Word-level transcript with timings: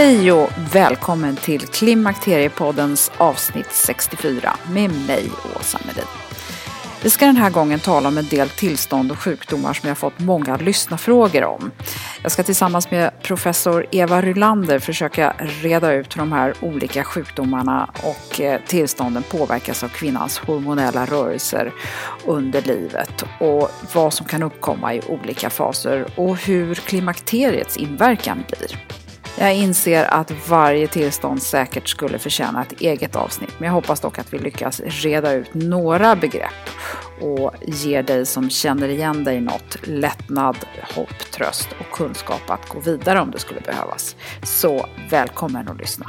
Hej 0.00 0.32
och 0.32 0.50
välkommen 0.72 1.36
till 1.36 1.60
Klimakteriepoddens 1.60 3.12
avsnitt 3.16 3.72
64 3.72 4.56
med 4.72 4.90
mig, 5.06 5.30
Åsa 5.56 5.78
Melin. 5.86 6.04
Vi 7.02 7.10
ska 7.10 7.26
den 7.26 7.36
här 7.36 7.50
gången 7.50 7.80
tala 7.80 8.08
om 8.08 8.18
en 8.18 8.26
del 8.26 8.48
tillstånd 8.48 9.10
och 9.10 9.18
sjukdomar 9.18 9.72
som 9.72 9.88
jag 9.88 9.98
fått 9.98 10.18
många 10.18 10.56
lyssnarfrågor 10.56 11.44
om. 11.44 11.70
Jag 12.22 12.32
ska 12.32 12.42
tillsammans 12.42 12.90
med 12.90 13.22
professor 13.22 13.86
Eva 13.90 14.22
Rylander 14.22 14.78
försöka 14.78 15.34
reda 15.38 15.92
ut 15.92 16.16
hur 16.16 16.20
de 16.20 16.32
här 16.32 16.54
olika 16.60 17.04
sjukdomarna 17.04 17.90
och 18.02 18.40
eh, 18.40 18.60
tillstånden 18.66 19.22
påverkas 19.22 19.84
av 19.84 19.88
kvinnans 19.88 20.38
hormonella 20.38 21.06
rörelser 21.06 21.72
under 22.26 22.62
livet 22.62 23.24
och 23.40 23.70
vad 23.94 24.14
som 24.14 24.26
kan 24.26 24.42
uppkomma 24.42 24.94
i 24.94 25.00
olika 25.08 25.50
faser 25.50 26.06
och 26.16 26.36
hur 26.36 26.74
klimakteriets 26.74 27.76
inverkan 27.76 28.44
blir. 28.48 28.99
Jag 29.38 29.54
inser 29.54 30.04
att 30.04 30.48
varje 30.48 30.88
tillstånd 30.88 31.42
säkert 31.42 31.88
skulle 31.88 32.18
förtjäna 32.18 32.62
ett 32.62 32.80
eget 32.80 33.16
avsnitt, 33.16 33.54
men 33.58 33.66
jag 33.66 33.72
hoppas 33.72 34.00
dock 34.00 34.18
att 34.18 34.34
vi 34.34 34.38
lyckas 34.38 34.80
reda 34.80 35.32
ut 35.32 35.54
några 35.54 36.16
begrepp 36.16 36.70
och 37.20 37.54
ger 37.62 38.02
dig 38.02 38.26
som 38.26 38.50
känner 38.50 38.88
igen 38.88 39.24
dig 39.24 39.40
något 39.40 39.76
lättnad, 39.82 40.56
hopp, 40.94 41.18
tröst 41.32 41.68
och 41.80 41.96
kunskap 41.96 42.50
att 42.50 42.68
gå 42.68 42.80
vidare 42.80 43.20
om 43.20 43.30
det 43.30 43.38
skulle 43.38 43.60
behövas. 43.60 44.16
Så 44.42 44.86
välkommen 45.10 45.68
att 45.68 45.78
lyssna. 45.78 46.06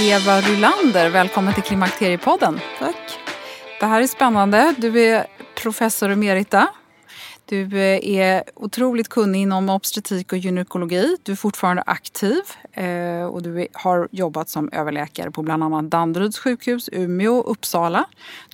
Eva 0.00 0.40
Rylander, 0.40 1.10
välkommen 1.10 1.54
till 1.54 1.62
Klimakteriepodden. 1.62 2.60
Tack. 2.78 3.18
Det 3.80 3.86
här 3.86 4.02
är 4.02 4.06
spännande. 4.06 4.74
Du 4.78 5.00
är 5.00 5.26
professor 5.64 6.10
emerita. 6.10 6.68
Du 7.46 7.62
eh, 7.62 8.18
är 8.20 8.42
otroligt 8.54 9.08
kunnig 9.08 9.42
inom 9.42 9.68
obstetrik 9.68 10.32
och 10.32 10.38
gynekologi. 10.38 11.16
Du 11.22 11.32
är 11.32 11.36
fortfarande 11.36 11.82
aktiv 11.86 12.40
eh, 12.72 13.24
och 13.24 13.42
du 13.42 13.68
har 13.72 14.08
jobbat 14.10 14.48
som 14.48 14.68
överläkare 14.72 15.30
på 15.30 15.42
bland 15.42 15.64
annat 15.64 15.90
Danderyds 15.90 16.38
sjukhus, 16.38 16.88
Umeå 16.92 17.34
och 17.38 17.50
Uppsala. 17.50 18.04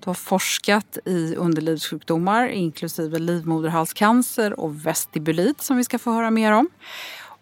Du 0.01 0.11
har 0.11 0.15
forskat 0.15 0.99
i 1.05 1.35
underlivssjukdomar 1.37 2.49
inklusive 2.49 3.19
livmoderhalscancer 3.19 4.61
och 4.61 4.87
vestibulit 4.87 5.63
som 5.63 5.77
vi 5.77 5.85
ska 5.85 5.99
få 5.99 6.13
höra 6.13 6.31
mer 6.31 6.53
om. 6.53 6.69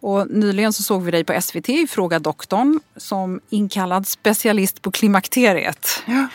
Och 0.00 0.30
nyligen 0.30 0.72
så 0.72 0.82
såg 0.82 1.02
vi 1.02 1.10
dig 1.10 1.24
på 1.24 1.40
SVT 1.40 1.68
i 1.68 1.86
Fråga 1.86 2.18
doktorn 2.18 2.80
som 2.96 3.40
inkallad 3.50 4.06
specialist 4.06 4.82
på 4.82 4.90
klimakteriet. 4.90 6.02
Ja. 6.06 6.28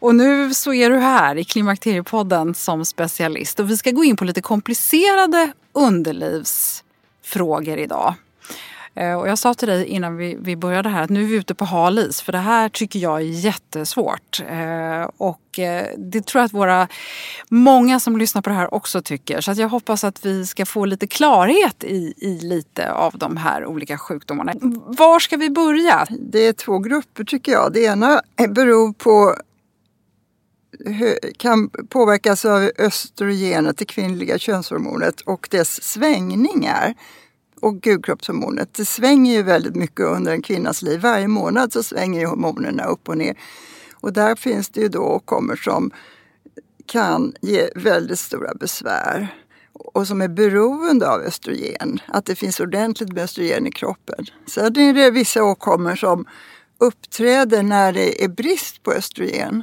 Och 0.00 0.14
nu 0.14 0.54
så 0.54 0.72
är 0.72 0.90
du 0.90 0.98
här 0.98 1.38
i 1.38 1.44
Klimakteriepodden 1.44 2.54
som 2.54 2.84
specialist 2.84 3.60
och 3.60 3.70
vi 3.70 3.76
ska 3.76 3.90
gå 3.90 4.04
in 4.04 4.16
på 4.16 4.24
lite 4.24 4.40
komplicerade 4.40 5.52
underlivsfrågor 5.72 7.78
idag. 7.78 8.14
Eh, 8.94 9.14
och 9.14 9.28
jag 9.28 9.38
sa 9.38 9.54
till 9.54 9.68
dig 9.68 9.86
innan 9.86 10.16
vi, 10.16 10.36
vi 10.40 10.56
började 10.56 10.88
här 10.88 11.02
att 11.02 11.10
nu 11.10 11.22
är 11.22 11.26
vi 11.26 11.34
ute 11.34 11.54
på 11.54 11.64
hal 11.64 11.98
is 11.98 12.20
för 12.20 12.32
det 12.32 12.38
här 12.38 12.68
tycker 12.68 12.98
jag 12.98 13.16
är 13.16 13.24
jättesvårt. 13.24 14.42
Eh, 14.50 15.10
och 15.16 15.58
eh, 15.58 15.86
det 15.98 16.26
tror 16.26 16.40
jag 16.40 16.46
att 16.46 16.52
våra 16.52 16.88
många 17.48 18.00
som 18.00 18.16
lyssnar 18.16 18.42
på 18.42 18.50
det 18.50 18.56
här 18.56 18.74
också 18.74 19.02
tycker. 19.02 19.40
Så 19.40 19.50
att 19.50 19.58
jag 19.58 19.68
hoppas 19.68 20.04
att 20.04 20.26
vi 20.26 20.46
ska 20.46 20.66
få 20.66 20.84
lite 20.84 21.06
klarhet 21.06 21.84
i, 21.84 22.14
i 22.16 22.38
lite 22.42 22.92
av 22.92 23.18
de 23.18 23.36
här 23.36 23.66
olika 23.66 23.98
sjukdomarna. 23.98 24.52
Var 24.86 25.18
ska 25.18 25.36
vi 25.36 25.50
börja? 25.50 26.06
Det 26.10 26.46
är 26.46 26.52
två 26.52 26.78
grupper 26.78 27.24
tycker 27.24 27.52
jag. 27.52 27.72
Det 27.72 27.84
ena 27.84 28.22
beror 28.48 28.92
på 28.92 29.36
kan 31.36 31.70
påverkas 31.88 32.44
av 32.44 32.70
östrogenet, 32.78 33.78
det 33.78 33.84
kvinnliga 33.84 34.38
könshormonet 34.38 35.20
och 35.20 35.48
dess 35.50 35.82
svängningar. 35.82 36.94
Och 37.62 37.80
gudkroppshormonet. 37.80 38.74
Det 38.74 38.84
svänger 38.84 39.32
ju 39.32 39.42
väldigt 39.42 39.74
mycket 39.74 40.06
under 40.06 40.32
en 40.32 40.42
kvinnas 40.42 40.82
liv. 40.82 41.00
Varje 41.00 41.28
månad 41.28 41.72
så 41.72 41.82
svänger 41.82 42.20
ju 42.20 42.26
hormonerna 42.26 42.84
upp 42.84 43.08
och 43.08 43.18
ner. 43.18 43.38
Och 43.94 44.12
där 44.12 44.36
finns 44.36 44.68
det 44.68 44.80
ju 44.80 44.88
då 44.88 45.00
åkommor 45.00 45.56
som 45.56 45.90
kan 46.86 47.34
ge 47.40 47.68
väldigt 47.74 48.18
stora 48.18 48.54
besvär 48.54 49.34
och 49.72 50.06
som 50.06 50.22
är 50.22 50.28
beroende 50.28 51.10
av 51.10 51.20
östrogen. 51.20 52.00
Att 52.06 52.26
det 52.26 52.34
finns 52.34 52.60
ordentligt 52.60 53.12
med 53.12 53.24
östrogen 53.24 53.66
i 53.66 53.70
kroppen. 53.70 54.26
Sen 54.46 54.64
är 54.64 54.92
det 54.92 55.10
vissa 55.10 55.44
åkommor 55.44 55.96
som 55.96 56.26
uppträder 56.78 57.62
när 57.62 57.92
det 57.92 58.24
är 58.24 58.28
brist 58.28 58.82
på 58.82 58.92
östrogen. 58.92 59.62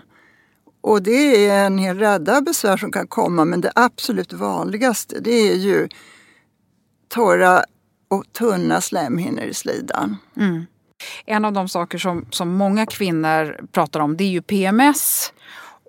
Och 0.82 1.04
det 1.04 1.48
är 1.48 1.66
en 1.66 1.78
hel 1.78 2.00
radda 2.00 2.42
besvär 2.42 2.78
som 2.78 2.92
kan 2.92 3.08
komma 3.08 3.46
men 3.46 3.62
det 3.62 3.72
absolut 3.76 4.34
vanligaste 4.34 5.20
det 5.20 5.32
är 5.32 5.56
ju 5.56 5.88
torra 7.08 7.64
och 8.08 8.24
tunna 8.34 8.82
slemhinnor 8.82 9.44
i 9.44 9.54
slidan. 9.54 10.18
Mm. 10.38 10.66
En 11.26 11.46
av 11.46 11.54
de 11.54 11.70
saker 11.70 11.98
som, 11.98 12.26
som 12.32 12.50
många 12.50 12.86
kvinnor 12.86 13.68
pratar 13.72 14.00
om 14.00 14.18
det 14.18 14.24
är 14.24 14.30
ju 14.30 14.42
PMS 14.42 15.34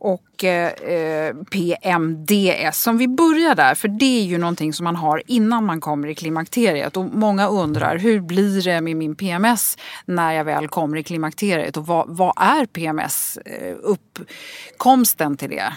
och 0.01 0.45
eh, 0.45 0.73
eh 0.73 1.35
PMDS. 1.51 2.87
Om 2.87 2.99
vi 2.99 3.09
börjar 3.09 3.55
där, 3.55 3.75
för 3.75 3.89
det 3.89 4.21
är 4.21 4.25
ju 4.25 4.39
någonting 4.39 4.73
som 4.73 4.85
man 4.85 4.97
har 4.97 5.23
innan 5.27 5.65
man 5.65 5.81
kommer 5.81 6.09
i 6.09 6.15
klimakteriet. 6.15 6.97
Och 6.97 7.05
många 7.05 7.49
undrar, 7.49 7.99
hur 7.99 8.21
blir 8.21 8.63
det 8.63 8.81
med 8.81 8.97
min 8.97 9.17
PMS 9.17 9.77
när 10.05 10.33
jag 10.33 10.45
väl 10.45 10.69
kommer 10.69 10.97
i 10.97 11.03
klimakteriet? 11.03 11.77
Och 11.77 11.87
vad, 11.87 12.07
vad 12.09 12.33
är 12.37 12.67
PMS? 12.67 13.39
Eh, 13.45 13.77
uppkomsten 13.83 15.37
till 15.37 15.51
det? 15.51 15.73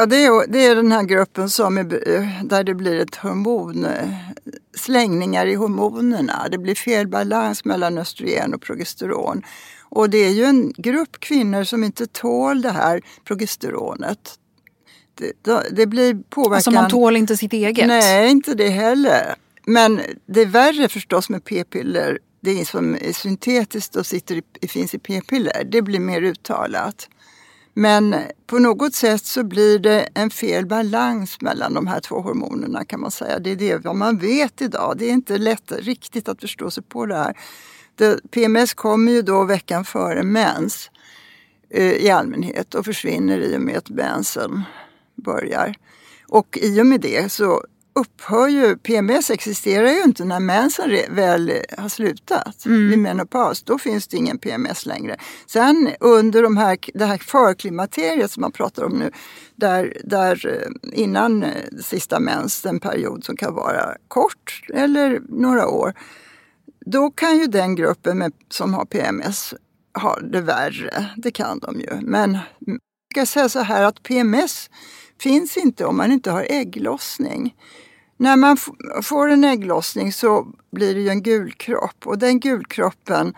Ja, 0.00 0.06
det 0.06 0.24
är, 0.24 0.46
det 0.46 0.66
är 0.66 0.76
den 0.76 0.92
här 0.92 1.02
gruppen 1.02 1.50
som 1.50 1.78
är, 1.78 2.08
eh, 2.16 2.44
där 2.44 2.64
det 2.64 2.74
blir 2.74 3.00
ett 3.00 3.16
hormon, 3.16 3.84
eh, 3.84 4.08
slängningar 4.76 5.46
i 5.46 5.54
hormonerna. 5.54 6.48
Det 6.50 6.58
blir 6.58 6.74
fel 6.74 7.08
balans 7.08 7.64
mellan 7.64 7.98
östrogen 7.98 8.54
och 8.54 8.62
progesteron. 8.62 9.42
Och 9.90 10.10
det 10.10 10.18
är 10.18 10.30
ju 10.30 10.44
en 10.44 10.72
grupp 10.76 11.20
kvinnor 11.20 11.64
som 11.64 11.84
inte 11.84 12.06
tål 12.06 12.62
det 12.62 12.70
här 12.70 13.02
progesteronet. 13.24 14.38
Det, 15.14 15.62
det 15.70 15.86
blir 15.86 16.14
påverkan. 16.30 16.54
Alltså 16.54 16.70
man 16.70 16.90
tål 16.90 17.16
inte 17.16 17.36
sitt 17.36 17.52
eget? 17.52 17.86
Nej, 17.86 18.30
inte 18.30 18.54
det 18.54 18.68
heller. 18.68 19.34
Men 19.66 20.00
det 20.26 20.40
är 20.40 20.46
värre 20.46 20.88
förstås 20.88 21.28
med 21.28 21.44
p-piller. 21.44 22.18
Det 22.40 22.68
som 22.68 22.94
är 22.94 23.12
syntetiskt 23.12 23.96
och 23.96 24.06
sitter 24.06 24.42
i, 24.60 24.68
finns 24.68 24.94
i 24.94 24.98
p-piller. 24.98 25.64
Det 25.64 25.82
blir 25.82 26.00
mer 26.00 26.22
uttalat. 26.22 27.08
Men 27.74 28.16
på 28.46 28.58
något 28.58 28.94
sätt 28.94 29.24
så 29.24 29.44
blir 29.44 29.78
det 29.78 30.08
en 30.14 30.30
fel 30.30 30.66
balans 30.66 31.40
mellan 31.40 31.74
de 31.74 31.86
här 31.86 32.00
två 32.00 32.20
hormonerna 32.20 32.84
kan 32.84 33.00
man 33.00 33.10
säga. 33.10 33.38
Det 33.38 33.50
är 33.50 33.56
det 33.56 33.92
man 33.92 34.18
vet 34.18 34.62
idag. 34.62 34.94
Det 34.98 35.04
är 35.04 35.12
inte 35.12 35.38
lätt 35.38 35.72
riktigt 35.72 36.28
att 36.28 36.40
förstå 36.40 36.70
sig 36.70 36.82
på 36.82 37.06
det 37.06 37.16
här. 37.16 37.36
Det, 38.00 38.30
PMS 38.30 38.74
kommer 38.74 39.12
ju 39.12 39.22
då 39.22 39.44
veckan 39.44 39.84
före 39.84 40.22
mens 40.22 40.90
eh, 41.70 41.92
i 41.92 42.10
allmänhet 42.10 42.74
och 42.74 42.84
försvinner 42.84 43.38
i 43.38 43.56
och 43.56 43.60
med 43.60 43.76
att 43.76 43.88
mensen 43.88 44.62
börjar. 45.14 45.74
Och 46.28 46.58
i 46.62 46.80
och 46.80 46.86
med 46.86 47.00
det 47.00 47.32
så 47.32 47.64
upphör 47.94 48.48
ju, 48.48 48.76
PMS 48.76 49.30
existerar 49.30 49.88
ju 49.88 50.02
inte 50.02 50.24
när 50.24 50.40
mensen 50.40 50.96
väl 51.10 51.52
har 51.78 51.88
slutat 51.88 52.66
mm. 52.66 52.88
vid 52.88 52.98
menopaus. 52.98 53.62
Då 53.62 53.78
finns 53.78 54.08
det 54.08 54.16
ingen 54.16 54.38
PMS 54.38 54.86
längre. 54.86 55.16
Sen 55.46 55.90
under 56.00 56.42
de 56.42 56.56
här, 56.56 56.78
det 56.94 57.04
här 57.04 57.18
förklimakteriet 57.18 58.30
som 58.30 58.40
man 58.40 58.52
pratar 58.52 58.84
om 58.84 58.92
nu, 58.92 59.10
där, 59.56 59.96
där 60.04 60.46
eh, 60.46 61.00
innan 61.00 61.42
eh, 61.42 61.50
sista 61.84 62.20
mens, 62.20 62.66
en 62.66 62.80
period 62.80 63.24
som 63.24 63.36
kan 63.36 63.54
vara 63.54 63.96
kort 64.08 64.62
eller 64.74 65.20
några 65.28 65.68
år, 65.68 65.94
då 66.86 67.10
kan 67.10 67.38
ju 67.38 67.46
den 67.46 67.74
gruppen 67.74 68.18
med, 68.18 68.32
som 68.48 68.74
har 68.74 68.84
PMS 68.84 69.54
ha 69.94 70.20
det 70.20 70.40
värre. 70.40 71.10
Det 71.16 71.30
kan 71.30 71.58
de 71.58 71.80
ju. 71.80 72.00
Men 72.02 72.38
jag 73.14 73.28
ska 73.28 73.32
säga 73.32 73.48
så 73.48 73.60
här 73.60 73.82
att 73.82 74.02
PMS 74.02 74.70
finns 75.20 75.56
inte 75.56 75.84
om 75.84 75.96
man 75.96 76.12
inte 76.12 76.30
har 76.30 76.46
ägglossning. 76.48 77.54
När 78.16 78.36
man 78.36 78.56
får 79.02 79.28
en 79.28 79.44
ägglossning 79.44 80.12
så 80.12 80.46
blir 80.72 80.94
det 80.94 81.00
ju 81.00 81.08
en 81.08 81.22
gulkropp 81.22 82.06
och 82.06 82.18
den 82.18 82.40
gulkroppen 82.40 83.34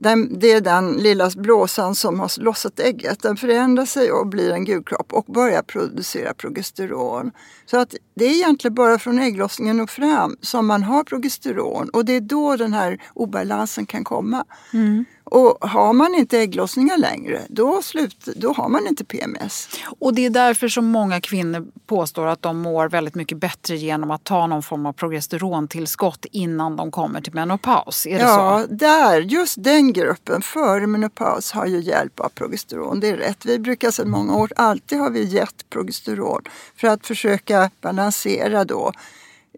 den, 0.00 0.38
det 0.38 0.52
är 0.52 0.60
den 0.60 0.92
lilla 0.92 1.30
blåsan 1.36 1.94
som 1.94 2.20
har 2.20 2.40
lossat 2.40 2.80
ägget. 2.80 3.22
Den 3.22 3.36
förändrar 3.36 3.84
sig 3.84 4.12
och 4.12 4.26
blir 4.26 4.52
en 4.52 4.64
gulkropp 4.64 5.12
och 5.12 5.24
börjar 5.24 5.62
producera 5.62 6.34
progesteron. 6.34 7.30
Så 7.66 7.78
att 7.78 7.94
det 8.14 8.24
är 8.24 8.30
egentligen 8.30 8.74
bara 8.74 8.98
från 8.98 9.18
ägglossningen 9.18 9.80
och 9.80 9.90
fram 9.90 10.36
som 10.40 10.66
man 10.66 10.82
har 10.82 11.04
progesteron 11.04 11.88
och 11.88 12.04
det 12.04 12.12
är 12.12 12.20
då 12.20 12.56
den 12.56 12.72
här 12.72 13.02
obalansen 13.14 13.86
kan 13.86 14.04
komma. 14.04 14.44
Mm. 14.72 15.04
Och 15.30 15.68
har 15.68 15.92
man 15.92 16.14
inte 16.14 16.38
ägglossningar 16.38 16.98
längre, 16.98 17.42
då, 17.48 17.82
slut, 17.82 18.28
då 18.36 18.52
har 18.52 18.68
man 18.68 18.86
inte 18.86 19.04
PMS. 19.04 19.68
Och 19.98 20.14
det 20.14 20.26
är 20.26 20.30
därför 20.30 20.68
som 20.68 20.84
många 20.86 21.20
kvinnor 21.20 21.66
påstår 21.86 22.26
att 22.26 22.42
de 22.42 22.58
mår 22.58 22.88
väldigt 22.88 23.14
mycket 23.14 23.38
bättre 23.38 23.76
genom 23.76 24.10
att 24.10 24.24
ta 24.24 24.46
någon 24.46 24.62
form 24.62 24.86
av 24.86 24.92
progesterontillskott 24.92 26.26
innan 26.32 26.76
de 26.76 26.90
kommer 26.90 27.20
till 27.20 27.34
menopaus. 27.34 28.06
Är 28.06 28.18
det 28.18 28.24
ja, 28.24 28.64
så? 28.68 28.74
där, 28.74 29.20
just 29.20 29.64
den 29.64 29.92
gruppen 29.92 30.42
före 30.42 30.86
menopaus 30.86 31.52
har 31.52 31.66
ju 31.66 31.80
hjälp 31.80 32.20
av 32.20 32.28
progesteron. 32.28 33.00
Det 33.00 33.08
är 33.08 33.16
rätt. 33.16 33.44
Vi 33.44 33.58
brukar 33.58 33.90
sedan 33.90 34.10
många 34.10 34.36
år 34.36 34.52
alltid 34.56 34.98
har 34.98 35.10
vi 35.10 35.24
gett 35.24 35.70
progesteron 35.70 36.42
för 36.76 36.88
att 36.88 37.06
försöka 37.06 37.70
balansera 37.80 38.64
då 38.64 38.92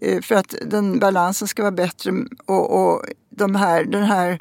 eh, 0.01 0.23
för 0.23 0.35
att 0.35 0.55
den 0.67 0.99
balansen 0.99 1.49
ska 1.49 1.63
vara 1.63 1.73
bättre 1.73 2.13
och, 2.47 2.83
och 2.83 3.05
de 3.31 3.55
här, 3.55 3.85
den 3.85 4.05
här 4.05 4.41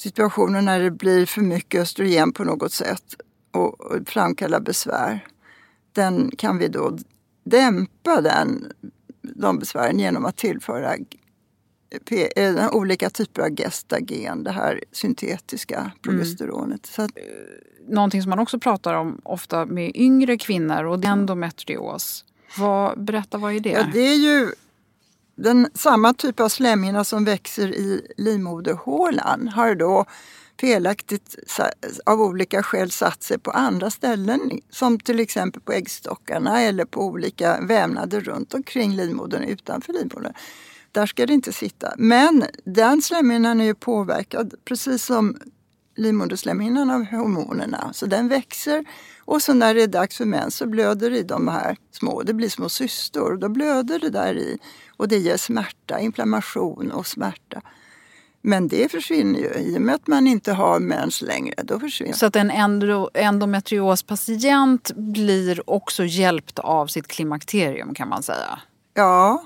situationer 0.00 0.62
när 0.62 0.80
det 0.80 0.90
blir 0.90 1.26
för 1.26 1.40
mycket 1.40 1.80
östrogen 1.80 2.32
på 2.32 2.44
något 2.44 2.72
sätt 2.72 3.14
och, 3.52 3.80
och 3.80 4.08
framkallar 4.08 4.60
besvär. 4.60 5.26
Den 5.92 6.30
kan 6.38 6.58
vi 6.58 6.68
då 6.68 6.98
dämpa 7.44 8.20
den, 8.20 8.72
de 9.22 9.58
besvären 9.58 9.98
genom 9.98 10.24
att 10.24 10.36
tillföra 10.36 10.94
eh, 12.36 12.70
olika 12.72 13.10
typer 13.10 13.42
av 13.42 13.56
gestagen, 13.56 14.44
det 14.44 14.50
här 14.50 14.84
syntetiska 14.92 15.78
mm. 15.78 15.90
progesteronet. 16.02 16.86
Så 16.86 17.02
att, 17.02 17.10
Någonting 17.88 18.22
som 18.22 18.30
man 18.30 18.38
också 18.38 18.58
pratar 18.58 18.94
om 18.94 19.20
ofta 19.24 19.66
med 19.66 19.92
yngre 19.94 20.38
kvinnor 20.38 20.84
och 20.84 21.04
endometrios. 21.04 22.24
Vad, 22.58 23.04
berätta, 23.04 23.38
vad 23.38 23.54
är 23.54 23.60
det? 23.60 23.70
Ja, 23.70 23.86
det 23.92 24.00
är 24.00 24.14
ju 24.14 24.52
den, 25.38 25.68
samma 25.74 26.14
typ 26.14 26.40
av 26.40 26.48
slemhinna 26.48 27.04
som 27.04 27.24
växer 27.24 27.68
i 27.68 28.12
livmoderhålan 28.16 29.48
har 29.48 29.74
då 29.74 30.04
felaktigt 30.60 31.36
av 32.06 32.20
olika 32.20 32.62
skäl 32.62 32.90
satt 32.90 33.22
sig 33.22 33.38
på 33.38 33.50
andra 33.50 33.90
ställen 33.90 34.60
som 34.70 35.00
till 35.00 35.20
exempel 35.20 35.62
på 35.62 35.72
äggstockarna 35.72 36.60
eller 36.60 36.84
på 36.84 37.00
olika 37.00 37.60
vävnader 37.60 38.20
runt 38.20 38.54
omkring 38.54 38.96
livmodern 38.96 39.42
utanför 39.42 39.92
livmodern. 39.92 40.32
Där 40.92 41.06
ska 41.06 41.26
det 41.26 41.32
inte 41.32 41.52
sitta. 41.52 41.94
Men 41.98 42.44
den 42.64 43.02
slemhinnan 43.02 43.60
är 43.60 43.64
ju 43.64 43.74
påverkad 43.74 44.54
precis 44.64 45.04
som 45.04 45.36
livmoderslemhinnan 45.98 46.90
av 46.90 47.04
hormonerna. 47.04 47.90
Så 47.92 48.06
den 48.06 48.28
växer 48.28 48.84
och 49.20 49.42
så 49.42 49.54
när 49.54 49.74
det 49.74 49.82
är 49.82 49.86
dags 49.86 50.16
för 50.16 50.24
mens 50.24 50.56
så 50.56 50.66
blöder 50.66 51.10
det 51.10 51.18
i 51.18 51.22
de 51.22 51.48
här 51.48 51.76
små, 51.90 52.22
det 52.22 52.34
blir 52.34 52.48
små 52.48 52.68
cystor. 52.68 53.36
Då 53.36 53.48
blöder 53.48 53.98
det 53.98 54.10
där 54.10 54.34
i 54.34 54.58
och 54.96 55.08
det 55.08 55.16
ger 55.16 55.36
smärta, 55.36 56.00
inflammation 56.00 56.90
och 56.90 57.06
smärta. 57.06 57.62
Men 58.42 58.68
det 58.68 58.90
försvinner 58.90 59.38
ju 59.38 59.48
i 59.48 59.76
och 59.76 59.82
med 59.82 59.94
att 59.94 60.06
man 60.06 60.26
inte 60.26 60.52
har 60.52 60.80
mens 60.80 61.22
längre. 61.22 61.54
Då 61.64 61.80
försvinner. 61.80 62.12
Så 62.12 62.26
att 62.26 62.36
en 62.36 62.50
endometriospatient 63.14 64.90
blir 64.96 65.70
också 65.70 66.04
hjälpt 66.04 66.58
av 66.58 66.86
sitt 66.86 67.08
klimakterium 67.08 67.94
kan 67.94 68.08
man 68.08 68.22
säga? 68.22 68.58
Ja. 68.94 69.44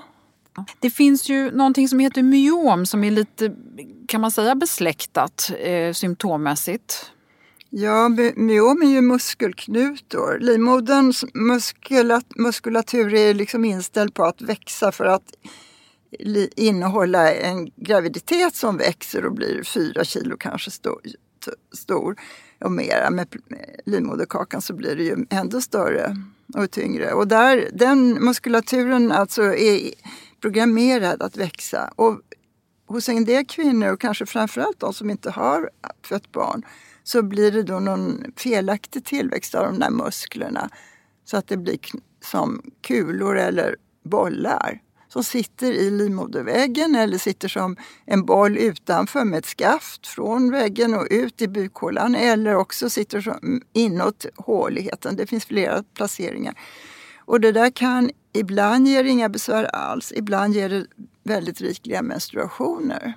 Det 0.79 0.89
finns 0.89 1.29
ju 1.29 1.51
någonting 1.51 1.87
som 1.87 1.99
heter 1.99 2.23
myom 2.23 2.85
som 2.85 3.03
är 3.03 3.11
lite, 3.11 3.55
kan 4.07 4.21
man 4.21 4.31
säga 4.31 4.55
besläktat 4.55 5.51
eh, 5.59 5.93
symptommässigt. 5.93 7.11
Ja, 7.69 8.09
myom 8.35 8.81
är 8.81 8.87
ju 8.87 9.01
muskelknutor. 9.01 10.39
Livmoderns 10.39 11.25
muskulatur 12.35 13.13
är 13.13 13.33
liksom 13.33 13.65
inställd 13.65 14.13
på 14.13 14.23
att 14.23 14.41
växa 14.41 14.91
för 14.91 15.05
att 15.05 15.33
innehålla 16.55 17.33
en 17.33 17.71
graviditet 17.75 18.55
som 18.55 18.77
växer 18.77 19.25
och 19.25 19.33
blir 19.33 19.63
fyra 19.63 20.03
kilo 20.03 20.37
kanske 20.37 20.71
stor, 20.71 21.01
stor 21.77 22.15
och 22.59 22.71
mera. 22.71 23.09
Med 23.09 23.27
livmoderkakan 23.85 24.61
så 24.61 24.73
blir 24.73 24.95
det 24.95 25.03
ju 25.03 25.25
ändå 25.29 25.61
större 25.61 26.17
och 26.55 26.71
tyngre. 26.71 27.13
Och 27.13 27.27
där, 27.27 27.69
den 27.73 28.13
muskulaturen 28.13 29.11
alltså 29.11 29.43
är 29.43 29.93
programmerad 30.43 31.21
att 31.21 31.37
växa. 31.37 31.93
Och 31.95 32.19
hos 32.87 33.09
en 33.09 33.25
del 33.25 33.45
kvinnor, 33.45 33.93
och 33.93 34.01
kanske 34.01 34.25
framförallt 34.25 34.79
de 34.79 34.93
som 34.93 35.09
inte 35.09 35.31
har 35.31 35.69
fött 36.05 36.31
barn, 36.31 36.65
så 37.03 37.23
blir 37.23 37.51
det 37.51 37.63
då 37.63 37.79
någon 37.79 38.23
felaktig 38.37 39.05
tillväxt 39.05 39.55
av 39.55 39.65
de 39.65 39.79
där 39.79 39.89
musklerna. 39.89 40.69
Så 41.25 41.37
att 41.37 41.47
det 41.47 41.57
blir 41.57 41.77
som 42.21 42.61
kulor 42.81 43.37
eller 43.37 43.75
bollar 44.03 44.81
som 45.07 45.23
sitter 45.23 45.71
i 45.71 45.89
livmoderväggen 45.91 46.95
eller 46.95 47.17
sitter 47.17 47.47
som 47.47 47.75
en 48.05 48.25
boll 48.25 48.57
utanför 48.57 49.25
med 49.25 49.39
ett 49.39 49.45
skaft 49.45 50.07
från 50.07 50.51
väggen 50.51 50.93
och 50.93 51.07
ut 51.09 51.41
i 51.41 51.47
bukhålan 51.47 52.15
eller 52.15 52.55
också 52.55 52.89
sitter 52.89 53.21
som 53.21 53.61
inåt 53.73 54.25
håligheten. 54.35 55.15
Det 55.15 55.27
finns 55.27 55.45
flera 55.45 55.83
placeringar. 55.93 56.55
Och 57.25 57.41
det 57.41 57.51
där 57.51 57.69
kan 57.69 58.11
ibland 58.33 58.87
ge 58.87 59.03
inga 59.03 59.29
besvär 59.29 59.63
alls, 59.63 60.13
ibland 60.15 60.53
ger 60.53 60.69
det 60.69 60.85
väldigt 61.23 61.61
rikliga 61.61 62.01
menstruationer. 62.01 63.13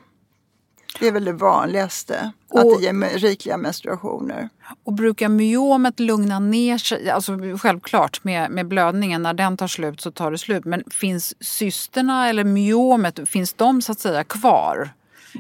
Det 1.01 1.09
är 1.09 1.13
väl 1.13 1.25
det 1.25 1.33
vanligaste, 1.33 2.33
och, 2.49 2.61
att 2.61 2.79
det 2.79 2.85
ger 2.85 3.19
rikliga 3.19 3.57
menstruationer. 3.57 4.49
Och 4.85 4.93
brukar 4.93 5.29
myomet 5.29 6.01
lugna 6.01 6.39
ner 6.39 6.79
sig? 6.79 7.11
Alltså 7.11 7.39
självklart 7.59 8.25
med, 8.25 8.51
med 8.51 8.69
blödningen, 8.69 9.23
när 9.23 9.35
den 9.35 9.57
tar 9.57 9.67
slut 9.67 10.01
så 10.01 10.11
tar 10.11 10.31
det 10.31 10.39
slut. 10.39 10.65
Men 10.65 10.83
finns 10.91 11.35
cysterna 11.41 12.29
eller 12.29 12.45
myomet, 12.45 13.29
finns 13.29 13.53
de 13.53 13.83
så 13.83 13.93
att 13.93 14.01
säga 14.01 14.25
kvar? 14.25 14.91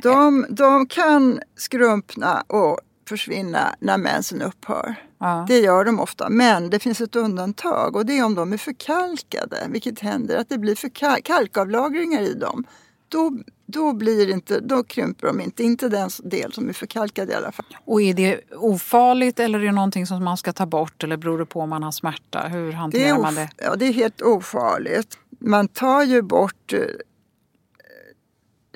De, 0.03 0.47
de 0.49 0.87
kan 0.87 1.41
skrumpna 1.57 2.45
och 2.47 2.81
försvinna 3.09 3.75
när 3.81 3.99
mensen 3.99 4.43
upphör. 4.43 4.95
Ja. 5.19 5.45
Det 5.49 5.59
gör 5.59 5.85
de 5.85 6.01
ofta, 6.01 6.29
men 6.29 6.71
det 6.71 6.79
finns 6.79 7.01
ett 7.01 7.17
undantag 7.17 7.97
och 7.97 8.07
det 8.07 8.19
är 8.19 8.25
om 8.25 8.35
de 8.35 8.53
är 8.53 8.57
förkalkade, 8.57 9.67
vilket 9.69 10.01
händer 10.01 10.37
att 10.37 10.49
det 10.49 10.59
blir 10.59 10.75
för 10.75 11.21
kalkavlagringar 11.23 12.21
i 12.21 12.35
dem 12.35 12.65
då, 13.09 13.33
då, 13.67 13.93
blir 13.93 14.31
inte, 14.31 14.61
då 14.61 14.85
krymper 14.85 15.27
de 15.27 15.41
inte. 15.41 15.63
Inte 15.63 15.89
den 15.89 16.11
del 16.25 16.53
som 16.53 16.69
är 16.69 16.73
förkalkad 16.73 17.31
i 17.31 17.35
alla 17.35 17.53
fall. 17.53 17.77
Och 17.85 18.03
är 18.03 18.15
det 18.15 18.41
ofarligt 18.57 19.41
eller 19.41 19.59
är 19.59 19.65
det 19.65 19.73
någonting 19.73 20.07
som 20.07 20.25
man 20.25 20.37
ska 20.37 20.53
ta 20.53 20.67
bort 20.67 21.05
eller 21.05 21.17
beror 21.17 21.39
det 21.39 21.47
på 21.47 21.61
om 21.61 21.71
man 21.71 21.83
har 21.83 21.93
smärta? 21.93 22.49
Hur 22.49 22.73
hanterar 22.73 23.17
det 23.17 23.23
man 23.23 23.35
det? 23.35 23.51
Ja, 23.57 23.77
det 23.77 23.87
är 23.87 23.93
helt 23.93 24.23
ofarligt. 24.23 25.19
Man 25.39 25.69
tar 25.69 26.03
ju 26.03 26.23
bort 26.23 26.73
eh, 26.73 26.81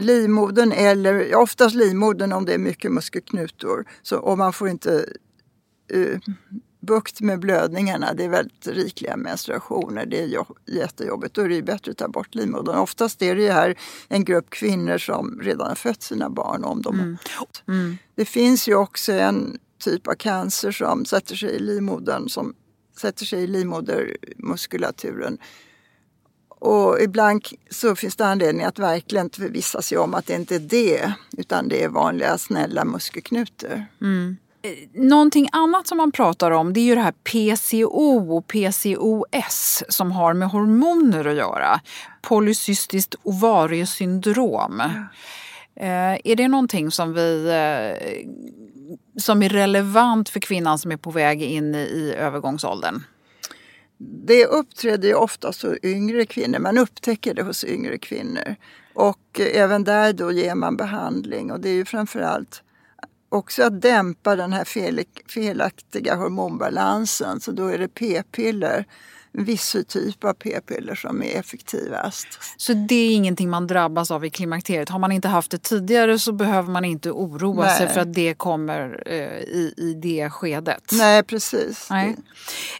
livmodern 0.00 0.72
eller 0.72 1.34
oftast 1.34 1.74
livmodern 1.74 2.32
om 2.32 2.44
det 2.44 2.54
är 2.54 2.58
mycket 2.58 2.92
muskelknutor. 2.92 3.84
Så, 4.02 4.18
och 4.18 4.38
man 4.38 4.52
får 4.52 4.68
inte 4.68 5.06
uh, 5.94 6.18
bukt 6.80 7.20
med 7.20 7.38
blödningarna. 7.38 8.14
Det 8.14 8.24
är 8.24 8.28
väldigt 8.28 8.66
rikliga 8.66 9.16
menstruationer. 9.16 10.06
Det 10.06 10.22
är 10.22 10.44
jättejobbigt. 10.66 11.34
Då 11.34 11.42
är 11.42 11.48
det 11.48 11.62
bättre 11.62 11.90
att 11.90 11.98
ta 11.98 12.08
bort 12.08 12.34
livmodern. 12.34 12.76
Oftast 12.76 13.22
är 13.22 13.36
det 13.36 13.42
ju 13.42 13.50
här 13.50 13.78
en 14.08 14.24
grupp 14.24 14.50
kvinnor 14.50 14.98
som 14.98 15.40
redan 15.42 15.68
har 15.68 15.74
fött 15.74 16.02
sina 16.02 16.30
barn. 16.30 16.64
Om 16.64 16.82
de 16.82 16.94
mm. 16.94 17.16
Mm. 17.68 17.96
Det 18.14 18.24
finns 18.24 18.68
ju 18.68 18.74
också 18.74 19.12
en 19.12 19.58
typ 19.78 20.08
av 20.08 20.14
cancer 20.14 20.72
som 20.72 21.04
sätter 21.04 21.36
sig 21.36 21.50
i 21.50 21.58
livmodern 21.58 22.28
som 22.28 22.54
sätter 23.00 23.24
sig 23.24 23.42
i 23.42 23.46
livmodermuskulaturen 23.46 25.38
och 26.60 27.00
ibland 27.00 27.46
så 27.70 27.96
finns 27.96 28.16
det 28.16 28.26
anledning 28.26 28.64
att 28.64 28.78
verkligen 28.78 29.30
förvissa 29.30 29.82
sig 29.82 29.98
om 29.98 30.14
att 30.14 30.26
det 30.26 30.34
inte 30.34 30.54
är 30.54 30.58
det 30.58 31.12
utan 31.38 31.68
det 31.68 31.82
är 31.82 31.88
vanliga 31.88 32.38
snälla 32.38 32.84
muskelknutor. 32.84 33.84
Mm. 34.00 34.36
Eh, 34.62 34.70
någonting 35.02 35.48
annat 35.52 35.86
som 35.86 35.98
man 35.98 36.12
pratar 36.12 36.50
om 36.50 36.72
det 36.72 36.80
är 36.80 36.84
ju 36.84 36.94
det 36.94 37.00
här 37.00 37.12
PCO 37.12 38.36
och 38.36 38.46
PCOS 38.46 39.82
som 39.88 40.12
har 40.12 40.34
med 40.34 40.48
hormoner 40.48 41.24
att 41.24 41.36
göra. 41.36 41.80
Polycystiskt 42.22 43.14
ovariesyndrom. 43.22 44.82
Mm. 45.76 46.20
är 46.24 46.36
det 46.36 46.48
någonting 46.48 46.90
som, 46.90 47.12
vi, 47.12 47.46
eh, 47.46 48.28
som 49.20 49.42
är 49.42 49.48
relevant 49.48 50.28
för 50.28 50.40
kvinnan 50.40 50.78
som 50.78 50.92
är 50.92 50.96
på 50.96 51.10
väg 51.10 51.42
in 51.42 51.74
i 51.74 52.14
övergångsåldern? 52.18 53.02
Det 54.02 54.46
uppträder 54.46 55.08
ju 55.08 55.14
oftast 55.14 55.62
hos 55.62 55.76
yngre 55.82 56.26
kvinnor. 56.26 56.58
Man 56.58 56.78
upptäcker 56.78 57.34
det 57.34 57.42
hos 57.42 57.64
yngre 57.64 57.98
kvinnor. 57.98 58.56
Och 58.94 59.40
eh, 59.40 59.62
även 59.62 59.84
där 59.84 60.12
då 60.12 60.32
ger 60.32 60.54
man 60.54 60.76
behandling 60.76 61.52
och 61.52 61.60
det 61.60 61.68
är 61.68 61.74
ju 61.74 61.84
framförallt 61.84 62.62
också 63.28 63.62
att 63.62 63.80
dämpa 63.80 64.36
den 64.36 64.52
här 64.52 64.64
fel, 64.64 65.00
felaktiga 65.28 66.14
hormonbalansen. 66.14 67.40
Så 67.40 67.52
då 67.52 67.66
är 67.66 67.78
det 67.78 67.88
p-piller 67.88 68.84
viss 69.32 69.76
typ 69.88 70.24
av 70.24 70.32
p-piller 70.32 70.94
som 70.94 71.22
är 71.22 71.38
effektivast. 71.38 72.26
Så 72.56 72.72
det 72.72 72.94
är 72.94 73.14
ingenting 73.14 73.50
man 73.50 73.66
drabbas 73.66 74.10
av 74.10 74.24
i 74.24 74.30
klimakteriet? 74.30 74.88
Har 74.88 74.98
man 74.98 75.12
inte 75.12 75.28
haft 75.28 75.50
det 75.50 75.58
tidigare 75.58 76.18
så 76.18 76.32
behöver 76.32 76.70
man 76.70 76.84
inte 76.84 77.10
oroa 77.10 77.64
Nej. 77.64 77.78
sig 77.78 77.88
för 77.88 78.00
att 78.00 78.14
det 78.14 78.34
kommer 78.34 79.02
eh, 79.06 79.38
i, 79.38 79.74
i 79.76 79.94
det 79.94 80.30
skedet? 80.30 80.90
Nej, 80.92 81.22
precis. 81.22 81.90
Nej. 81.90 82.16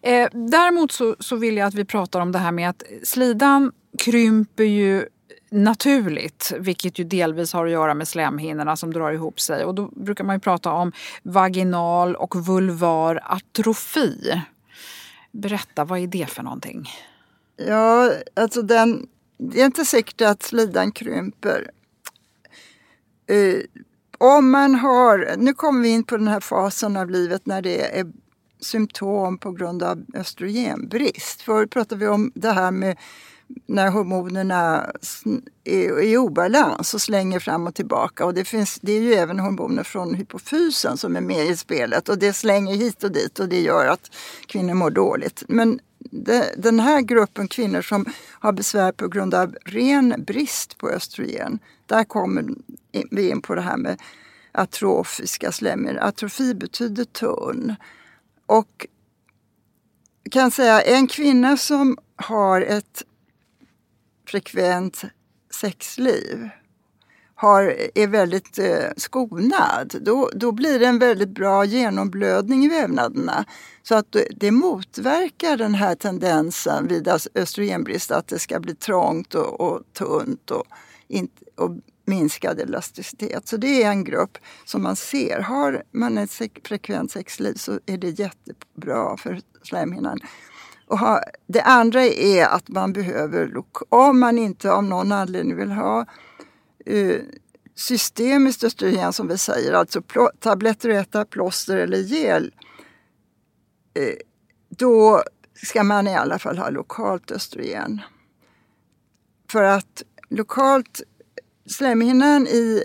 Eh, 0.02 0.28
däremot 0.33 0.92
så, 0.92 1.16
så 1.21 1.37
vill 1.37 1.57
jag 1.57 1.66
att 1.66 1.75
vi 1.75 1.85
pratar 1.85 2.21
om 2.21 2.33
det 2.33 2.38
här 2.38 2.52
med 2.52 2.71
att 2.71 2.83
slidan 3.02 3.73
krymper 3.99 4.64
ju 4.64 5.07
naturligt, 5.50 6.52
vilket 6.59 6.99
ju 6.99 7.04
delvis 7.04 7.52
har 7.52 7.66
att 7.66 7.73
göra 7.73 7.95
med 7.95 8.09
slemhinnorna 8.09 8.76
som 8.76 8.92
drar 8.92 9.12
ihop 9.12 9.40
sig. 9.40 9.64
Och 9.64 9.75
då 9.75 9.87
brukar 9.87 10.25
man 10.25 10.37
ju 10.37 10.40
prata 10.40 10.73
om 10.73 10.92
vaginal 11.23 12.16
och 12.16 12.37
vulvar 12.37 13.21
atrofi. 13.25 14.40
Berätta, 15.32 15.84
vad 15.84 15.99
är 15.99 16.06
det 16.06 16.30
för 16.30 16.42
någonting? 16.42 16.88
Ja, 17.56 18.12
alltså 18.37 18.62
den, 18.62 19.06
det 19.38 19.60
är 19.60 19.64
inte 19.64 19.84
säkert 19.84 20.20
att 20.20 20.42
slidan 20.42 20.92
krymper. 20.92 21.70
Eh, 23.26 23.60
om 24.18 24.50
man 24.50 24.75
har, 24.75 25.34
nu 25.37 25.54
kommer 25.54 25.82
vi 25.82 25.88
in 25.88 26.04
på 26.04 26.16
den 26.16 26.28
här 26.28 26.40
fasen 26.40 26.96
av 26.96 27.10
livet 27.10 27.46
när 27.46 27.62
det 27.62 27.99
är 27.99 28.06
symptom 28.60 29.38
på 29.38 29.52
grund 29.52 29.82
av 29.82 30.04
östrogenbrist. 30.14 31.42
Förut 31.42 31.70
pratade 31.70 32.00
vi 32.00 32.08
om 32.08 32.32
det 32.34 32.52
här 32.52 32.70
med 32.70 32.99
när 33.66 33.90
hormonerna 33.90 34.90
är 35.64 36.02
i 36.02 36.16
obalans 36.16 36.95
och 36.95 37.00
slänger 37.00 37.40
fram 37.40 37.66
och 37.66 37.75
tillbaka. 37.75 38.25
Och 38.25 38.35
det, 38.35 38.45
finns, 38.45 38.78
det 38.83 38.92
är 38.92 39.00
ju 39.00 39.14
även 39.14 39.38
hormoner 39.38 39.83
från 39.83 40.14
hypofysen 40.14 40.97
som 40.97 41.16
är 41.16 41.21
med 41.21 41.47
i 41.47 41.57
spelet 41.57 42.09
och 42.09 42.19
det 42.19 42.33
slänger 42.33 42.75
hit 42.75 43.04
och 43.04 43.12
dit 43.12 43.38
och 43.38 43.49
det 43.49 43.61
gör 43.61 43.87
att 43.87 44.11
kvinnor 44.47 44.75
mår 44.75 44.90
dåligt. 44.90 45.42
Men 45.49 45.80
det, 45.99 46.54
den 46.59 46.80
här 46.80 47.00
gruppen 47.00 47.49
kvinnor 47.49 47.83
som 47.83 48.07
har 48.30 48.52
besvär 48.52 48.92
på 48.92 49.09
grund 49.09 49.35
av 49.35 49.57
ren 49.64 50.25
brist 50.26 50.78
på 50.78 50.88
östrogen, 50.88 51.59
där 51.87 52.04
kommer 52.04 52.45
vi 53.11 53.30
in 53.30 53.42
på 53.42 53.54
det 53.54 53.61
här 53.61 53.76
med 53.76 54.00
atrofiska 54.52 55.52
slemhinnor. 55.52 56.00
Atrofi 56.00 56.54
betyder 56.54 57.04
tunn. 57.04 57.75
Och 58.47 58.87
kan 60.30 60.50
säga 60.50 60.80
en 60.80 61.07
kvinna 61.07 61.57
som 61.57 61.99
har 62.16 62.61
ett 62.61 63.02
frekvent 64.30 65.04
sexliv 65.50 66.49
har, 67.34 67.76
är 67.94 68.06
väldigt 68.06 68.58
eh, 68.58 68.88
skonad, 68.96 69.94
då, 70.00 70.30
då 70.34 70.52
blir 70.52 70.78
det 70.78 70.87
en 70.87 70.99
väldigt 70.99 71.28
bra 71.28 71.64
genomblödning 71.64 72.64
i 72.64 72.68
vävnaderna. 72.68 73.44
Så 73.82 73.94
att 73.94 74.16
det 74.37 74.50
motverkar 74.50 75.56
den 75.56 75.75
här 75.75 75.94
tendensen 75.94 76.88
vid 76.88 77.08
östrogenbrist 77.34 78.10
att 78.10 78.28
det 78.28 78.38
ska 78.38 78.60
bli 78.60 78.75
trångt 78.75 79.34
och, 79.34 79.60
och 79.60 79.82
tunt 79.92 80.50
och, 80.50 80.64
in, 81.08 81.28
och 81.56 81.70
minskad 82.04 82.60
elasticitet. 82.60 83.49
Så 83.49 83.56
det 83.56 83.82
är 83.82 83.90
en 83.90 84.04
grupp 84.04 84.38
som 84.64 84.82
man 84.82 84.96
ser. 84.96 85.40
Har 85.40 85.82
man 85.90 86.18
ett 86.18 86.32
frekvent 86.64 87.12
sexliv 87.12 87.54
så 87.54 87.80
är 87.87 87.99
det 87.99 88.18
jättebra 88.18 89.16
för 89.16 89.40
slemhinnan. 89.62 90.18
Och 90.90 90.99
ha, 90.99 91.23
det 91.47 91.62
andra 91.62 92.04
är 92.04 92.47
att 92.47 92.68
man 92.68 92.92
behöver, 92.92 93.52
om 93.88 94.20
man 94.20 94.38
inte 94.38 94.73
av 94.73 94.85
någon 94.85 95.12
anledning 95.12 95.56
vill 95.56 95.70
ha 95.70 96.06
eh, 96.87 96.97
uh, 96.97 97.20
systemiskt 97.75 98.64
östrogen 98.64 99.12
som 99.12 99.28
vi 99.28 99.38
säger, 99.38 99.73
alltså 99.73 100.02
tabletter 100.40 100.90
att 100.90 101.06
äta, 101.06 101.25
plåster 101.25 101.76
eller 101.76 101.99
gel, 101.99 102.54
uh, 103.99 104.14
då 104.68 105.23
ska 105.54 105.85
man 105.85 106.09
i 106.09 106.14
alla 106.14 106.38
fall 106.38 106.59
ha 106.59 106.70
lokalt 106.70 107.30
östrogen. 107.30 108.00
För 109.50 109.62
att 109.62 110.02
lokalt 110.28 111.02
slemhinnan 111.66 112.47
i 112.47 112.82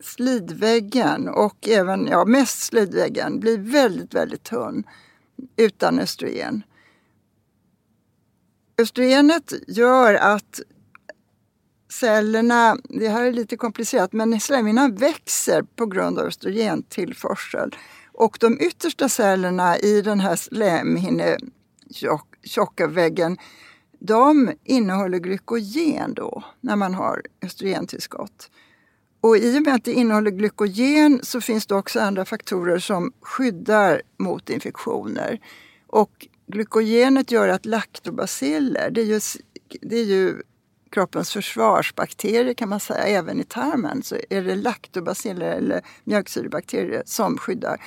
slidväggen 0.00 1.28
och 1.28 1.68
även, 1.68 2.06
ja 2.06 2.24
mest 2.24 2.60
slidväggen 2.60 3.40
blir 3.40 3.58
väldigt, 3.58 4.14
väldigt 4.14 4.42
tunn 4.42 4.84
utan 5.56 5.98
östrogen. 5.98 6.62
Östrogenet 8.78 9.52
gör 9.66 10.14
att 10.14 10.60
cellerna, 11.92 12.78
det 12.84 13.08
här 13.08 13.24
är 13.24 13.32
lite 13.32 13.56
komplicerat, 13.56 14.12
men 14.12 14.40
slemhinnan 14.40 14.94
växer 14.94 15.62
på 15.62 15.86
grund 15.86 16.18
av 16.18 16.26
östrogentillförsel. 16.26 17.76
Och 18.12 18.36
de 18.40 18.60
yttersta 18.60 19.08
cellerna 19.08 19.78
i 19.78 20.02
den 20.02 20.20
här 20.20 20.36
slemhinnetjocka 20.36 22.86
väggen 22.86 23.38
de 23.98 24.52
innehåller 24.64 25.18
glykogen 25.18 26.14
då, 26.14 26.44
när 26.60 26.76
man 26.76 26.94
har 26.94 27.22
östrogentillskott. 27.42 28.50
Och 29.20 29.36
i 29.36 29.58
och 29.58 29.62
med 29.62 29.74
att 29.74 29.84
det 29.84 29.92
innehåller 29.92 30.30
glykogen 30.30 31.20
så 31.22 31.40
finns 31.40 31.66
det 31.66 31.74
också 31.74 32.00
andra 32.00 32.24
faktorer 32.24 32.78
som 32.78 33.12
skyddar 33.20 34.02
mot 34.18 34.50
infektioner. 34.50 35.40
Och 35.86 36.26
glykogenet 36.46 37.30
gör 37.30 37.48
att 37.48 37.66
laktobaciller, 37.66 38.90
det 38.90 39.00
är 39.00 39.04
ju, 39.04 39.20
det 39.80 39.96
är 39.96 40.04
ju 40.04 40.42
kroppens 40.90 41.32
försvarsbakterier 41.32 42.54
kan 42.54 42.68
man 42.68 42.80
säga, 42.80 43.04
även 43.04 43.40
i 43.40 43.44
tarmen 43.44 44.02
så 44.02 44.16
är 44.30 44.42
det 44.42 44.54
laktobaciller 44.54 45.56
eller 45.56 45.82
mjölksyrebakterier 46.04 47.02
som 47.06 47.38
skyddar. 47.38 47.80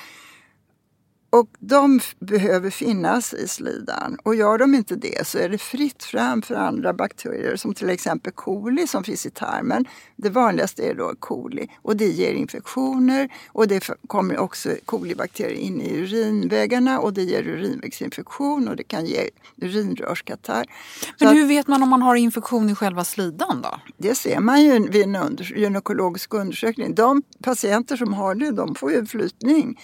Och 1.32 1.50
de 1.60 2.00
behöver 2.20 2.70
finnas 2.70 3.34
i 3.34 3.48
slidan. 3.48 4.18
Och 4.24 4.36
gör 4.36 4.58
de 4.58 4.76
inte 4.76 4.96
det 4.96 5.28
så 5.28 5.38
är 5.38 5.50
det 5.50 5.58
fritt 5.58 6.04
fram 6.04 6.42
för 6.42 6.56
andra 6.56 6.94
bakterier 6.94 7.56
som 7.56 7.74
till 7.74 7.90
exempel 7.90 8.34
coli 8.34 8.88
som 8.88 9.04
finns 9.04 9.26
i 9.26 9.30
tarmen. 9.30 9.86
Det 10.16 10.30
vanligaste 10.30 10.84
är 10.84 10.96
då 10.96 11.14
coli 11.20 11.68
och 11.82 11.98
det 11.98 12.08
ger 12.08 12.34
infektioner 12.34 13.30
och 13.48 13.68
det 13.68 13.90
kommer 14.08 14.38
också 14.38 14.70
kolibakterier 14.86 15.60
in 15.60 15.82
i 15.82 15.98
urinvägarna 15.98 17.00
och 17.00 17.14
det 17.14 17.24
ger 17.24 17.48
urinvägsinfektion 17.48 18.68
och 18.68 18.76
det 18.76 18.84
kan 18.84 19.06
ge 19.06 19.30
urinrörskatarr. 19.62 20.66
Men 21.20 21.36
hur 21.36 21.48
vet 21.48 21.68
man 21.68 21.84
om 21.84 21.90
man 21.90 22.02
har 22.02 22.16
infektion 22.16 22.70
i 22.70 22.76
själva 22.76 23.04
slidan 23.04 23.62
då? 23.62 23.80
Det 23.98 24.16
ser 24.16 24.40
man 24.40 24.62
ju 24.62 24.90
vid 24.90 25.04
en 25.04 25.16
under, 25.16 25.44
gynekologisk 25.44 26.34
undersökning. 26.34 26.96
De 26.96 27.22
patienter 27.44 27.98
som 27.98 28.14
har 28.14 28.36
det 28.36 28.52
de 28.52 28.76
får 28.76 28.92
ju 28.92 29.06
flytning 29.06 29.78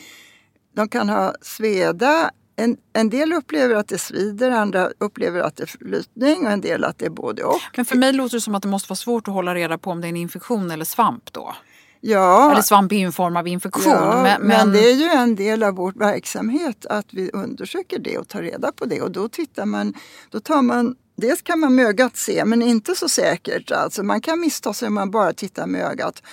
de 0.75 0.89
kan 0.89 1.09
ha 1.09 1.33
sveda 1.41 2.31
en, 2.55 2.77
en 2.93 3.09
del 3.09 3.33
upplever 3.33 3.75
att 3.75 3.87
det 3.87 3.97
svider, 3.97 4.51
andra 4.51 4.89
upplever 4.97 5.39
att 5.39 5.55
det 5.55 5.63
är 5.63 5.67
flytning 5.67 6.45
och 6.45 6.51
en 6.51 6.61
del 6.61 6.83
att 6.83 6.99
det 6.99 7.05
är 7.05 7.09
både 7.09 7.43
och. 7.43 7.61
Men 7.75 7.85
för 7.85 7.97
mig 7.97 8.13
låter 8.13 8.37
det 8.37 8.41
som 8.41 8.55
att 8.55 8.61
det 8.61 8.67
måste 8.67 8.89
vara 8.89 8.97
svårt 8.97 9.27
att 9.27 9.33
hålla 9.33 9.55
reda 9.55 9.77
på 9.77 9.91
om 9.91 10.01
det 10.01 10.07
är 10.07 10.09
en 10.09 10.17
infektion 10.17 10.71
eller 10.71 10.85
svamp 10.85 11.33
då. 11.33 11.55
Ja, 12.01 12.51
Eller 12.51 12.61
svamp 12.61 12.91
är 12.91 12.95
ju 12.95 13.05
en 13.05 13.11
form 13.11 13.37
av 13.37 13.47
infektion. 13.47 13.93
ja 13.93 14.23
men, 14.23 14.41
men, 14.41 14.47
men, 14.47 14.71
det 14.71 14.89
är 14.89 14.93
ju 14.93 15.05
en 15.05 15.35
del 15.35 15.63
av 15.63 15.73
vår 15.75 15.91
verksamhet 15.95 16.85
att 16.85 17.05
vi 17.13 17.31
undersöker 17.33 17.99
det 17.99 18.17
och 18.17 18.27
tar 18.27 18.41
reda 18.41 18.71
på 18.71 18.85
det 18.85 19.01
och 19.01 19.11
då 19.11 19.29
tittar 19.29 19.65
man, 19.65 19.93
då 20.29 20.39
tar 20.39 20.61
man 20.61 20.95
Dels 21.17 21.41
kan 21.41 21.59
man 21.59 21.75
med 21.75 21.85
ögat 21.85 22.17
se, 22.17 22.45
men 22.45 22.61
inte 22.61 22.95
så 22.95 23.09
säkert. 23.09 23.71
Alltså 23.71 24.03
man 24.03 24.21
kan 24.21 24.39
missta 24.39 24.73
sig 24.73 24.87
om 24.87 24.93
man 24.93 25.11
bara 25.11 25.33
tittar 25.33 25.67
med 25.67 25.81
ögat. 25.81 26.23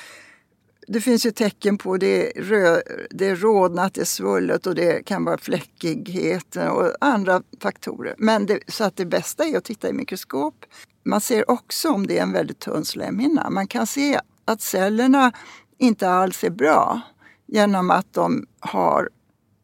Det 0.92 1.00
finns 1.00 1.26
ju 1.26 1.30
tecken 1.30 1.78
på 1.78 1.96
det, 1.96 2.32
rö, 2.36 2.80
det 3.10 3.26
är 3.26 3.36
rodnat, 3.36 3.94
det 3.94 4.00
är 4.00 4.04
svullet 4.04 4.66
och 4.66 4.74
det 4.74 5.06
kan 5.06 5.24
vara 5.24 5.38
fläckighet 5.38 6.56
och 6.56 6.92
andra 7.00 7.42
faktorer. 7.60 8.14
Men 8.18 8.46
det, 8.46 8.60
så 8.68 8.84
att 8.84 8.96
det 8.96 9.06
bästa 9.06 9.44
är 9.44 9.56
att 9.56 9.64
titta 9.64 9.88
i 9.88 9.92
mikroskop. 9.92 10.64
Man 11.04 11.20
ser 11.20 11.50
också 11.50 11.90
om 11.90 12.06
det 12.06 12.18
är 12.18 12.22
en 12.22 12.32
väldigt 12.32 12.58
tunn 12.58 12.84
slemhinna. 12.84 13.50
Man 13.50 13.66
kan 13.66 13.86
se 13.86 14.20
att 14.44 14.60
cellerna 14.60 15.32
inte 15.78 16.10
alls 16.10 16.44
är 16.44 16.50
bra 16.50 17.00
genom 17.46 17.90
att 17.90 18.12
de 18.12 18.46
har 18.60 19.08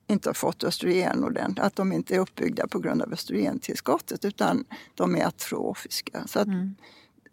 inte 0.06 0.28
har 0.28 0.34
fått 0.34 0.64
östrogen 0.64 1.24
ordentligt, 1.24 1.64
att 1.64 1.76
de 1.76 1.92
inte 1.92 2.14
är 2.14 2.18
uppbyggda 2.18 2.68
på 2.68 2.78
grund 2.78 3.02
av 3.02 3.12
östrogentillskottet 3.12 4.24
utan 4.24 4.64
de 4.94 5.16
är 5.16 5.26
atrofiska. 5.26 6.22
Så, 6.26 6.40
att 6.40 6.46
mm 6.46 6.74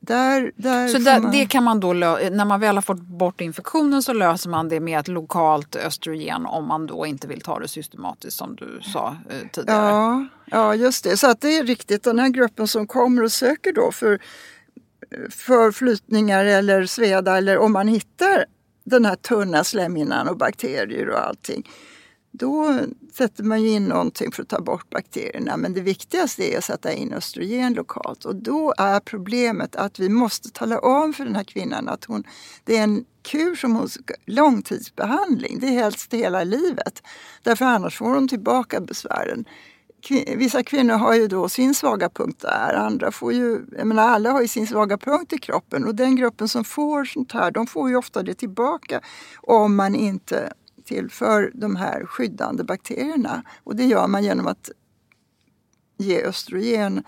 där, 0.08 0.52
där 0.56 0.88
så 0.88 0.98
där, 0.98 1.20
man- 1.20 1.32
det 1.32 1.46
kan 1.46 1.64
man 1.64 1.80
då, 1.80 1.94
när 1.94 2.46
man 2.46 2.60
väl 2.60 2.76
har 2.78 2.82
fått 2.82 3.02
bort 3.02 3.42
infektionen 3.42 4.04
så 4.04 4.14
löser 4.14 4.50
man 4.50 4.70
det 4.70 4.80
med 4.80 5.00
ett 5.00 5.08
lokalt 5.08 5.76
östrogen 5.76 6.46
om 6.46 6.68
man 6.68 6.88
då 6.88 7.06
inte 7.06 7.28
vill 7.28 7.42
ta 7.42 7.60
det 7.60 7.68
systematiskt 7.68 8.38
som 8.38 8.56
du 8.56 8.80
sa 8.94 9.18
eh, 9.30 9.48
tidigare. 9.52 9.90
Ja, 9.90 10.26
ja, 10.46 10.76
just 10.76 11.04
det. 11.04 11.18
Så 11.18 11.30
att 11.32 11.42
det 11.42 11.58
är 11.58 11.64
riktigt. 11.64 12.04
Den 12.04 12.20
här 12.20 12.30
gruppen 12.30 12.68
som 12.68 12.88
kommer 12.88 13.24
och 13.24 13.32
söker 13.32 13.74
då 13.74 13.92
för, 13.92 14.20
för 15.30 15.72
flytningar 15.72 16.46
eller 16.46 16.86
sveda 16.86 17.38
eller 17.38 17.58
om 17.58 17.74
man 17.74 17.88
hittar 17.88 18.46
den 18.84 19.06
här 19.06 19.16
tunna 19.16 19.64
slemhinnan 19.64 20.28
och 20.28 20.38
bakterier 20.38 21.10
och 21.10 21.20
allting. 21.28 21.70
Då 22.38 22.80
sätter 23.14 23.44
man 23.44 23.64
ju 23.64 23.70
in 23.70 23.86
någonting 23.86 24.32
för 24.32 24.44
att 24.44 24.50
ta 24.50 24.62
bort 24.62 24.90
bakterierna. 24.90 25.58
Men 25.58 25.74
det 25.74 25.82
viktigaste 25.82 26.54
är 26.54 26.58
att 26.58 26.64
sätta 26.64 26.94
in 26.94 27.14
östrogen 27.14 27.74
lokalt. 27.74 28.26
Och 28.26 28.36
då 28.36 28.74
är 28.78 29.00
problemet 29.00 29.76
att 29.76 30.00
vi 30.00 30.10
måste 30.10 30.50
tala 30.50 30.80
om 30.80 31.14
för 31.14 31.26
den 31.26 31.36
här 31.36 31.44
kvinnan 31.44 31.90
att 31.90 32.06
hon, 32.06 32.24
det 32.64 32.78
är 32.78 32.84
en 32.84 33.06
kur 33.24 33.56
som 33.56 33.76
hon 33.76 33.90
ska, 33.90 34.14
långtidsbehandling. 34.26 35.60
Det 35.60 35.68
är 35.68 35.72
helst 35.72 36.14
hela 36.14 36.44
livet. 36.44 37.04
Därför 37.44 37.66
annars 37.66 37.98
får 37.98 38.14
hon 38.14 38.28
tillbaka 38.28 38.82
besvären. 38.82 39.46
Vissa 40.38 40.64
kvinnor 40.64 40.94
har 40.94 41.14
ju 41.14 41.28
då 41.28 41.50
sin 41.50 41.76
svaga 41.76 42.10
punkt 42.10 42.42
där, 42.42 42.74
andra 42.74 43.12
får 43.12 43.34
ju, 43.34 43.66
jag 43.78 43.88
menar 43.88 44.04
alla 44.10 44.32
har 44.32 44.42
ju 44.42 44.48
sin 44.48 44.68
svaga 44.68 44.98
punkt 44.98 45.34
i 45.34 45.38
kroppen 45.38 45.86
och 45.86 45.96
den 45.96 46.16
gruppen 46.16 46.48
som 46.48 46.64
får 46.64 47.06
sånt 47.06 47.32
här, 47.32 47.52
de 47.52 47.68
får 47.68 47.90
ju 47.90 47.96
ofta 47.96 48.24
det 48.24 48.34
tillbaka 48.34 49.02
om 49.42 49.76
man 49.76 49.96
inte 49.96 50.54
tillför 50.86 51.52
de 51.54 51.76
här 51.76 52.06
skyddande 52.06 52.64
bakterierna. 52.64 53.44
Och 53.64 53.76
det 53.76 53.86
gör 53.86 54.08
man 54.08 54.24
genom 54.24 54.48
att 54.48 54.72
ge 55.98 56.22
östrogen 56.22 57.04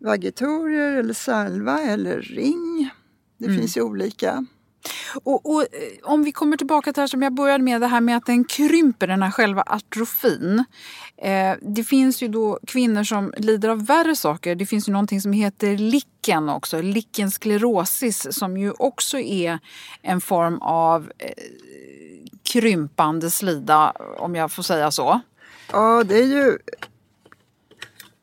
vagitorier 0.00 0.92
eller 0.92 1.14
salva 1.14 1.80
eller 1.80 2.20
ring. 2.20 2.90
Det 3.38 3.46
finns 3.46 3.76
ju 3.76 3.82
olika. 3.82 4.46
Och, 5.14 5.50
och 5.50 5.62
eh, 5.62 5.68
om 6.02 6.24
vi 6.24 6.32
kommer 6.32 6.56
tillbaka 6.56 6.92
till 6.92 6.94
det 6.94 7.02
här 7.02 7.06
som 7.06 7.22
jag 7.22 7.34
började 7.34 7.64
med, 7.64 7.80
det 7.80 7.86
här 7.86 8.00
med 8.00 8.16
att 8.16 8.26
den 8.26 8.44
krymper, 8.44 9.06
den 9.06 9.22
här 9.22 9.30
själva 9.30 9.62
atrofin. 9.62 10.64
Eh, 11.16 11.52
det 11.62 11.84
finns 11.84 12.22
ju 12.22 12.28
då 12.28 12.58
kvinnor 12.66 13.04
som 13.04 13.34
lider 13.36 13.68
av 13.68 13.86
värre 13.86 14.16
saker. 14.16 14.54
Det 14.54 14.66
finns 14.66 14.88
ju 14.88 14.92
någonting 14.92 15.20
som 15.20 15.32
heter 15.32 15.76
lichen 15.76 16.48
också, 16.48 16.82
lichensklerosis 16.82 18.38
som 18.38 18.56
ju 18.56 18.70
också 18.70 19.18
är 19.18 19.58
en 20.02 20.20
form 20.20 20.58
av 20.58 21.12
eh, 21.18 21.32
krympande 22.50 23.30
slida, 23.30 23.92
om 24.18 24.34
jag 24.34 24.52
får 24.52 24.62
säga 24.62 24.90
så. 24.90 25.20
Ja, 25.72 26.04
det 26.04 26.18
är 26.18 26.26
ju 26.26 26.58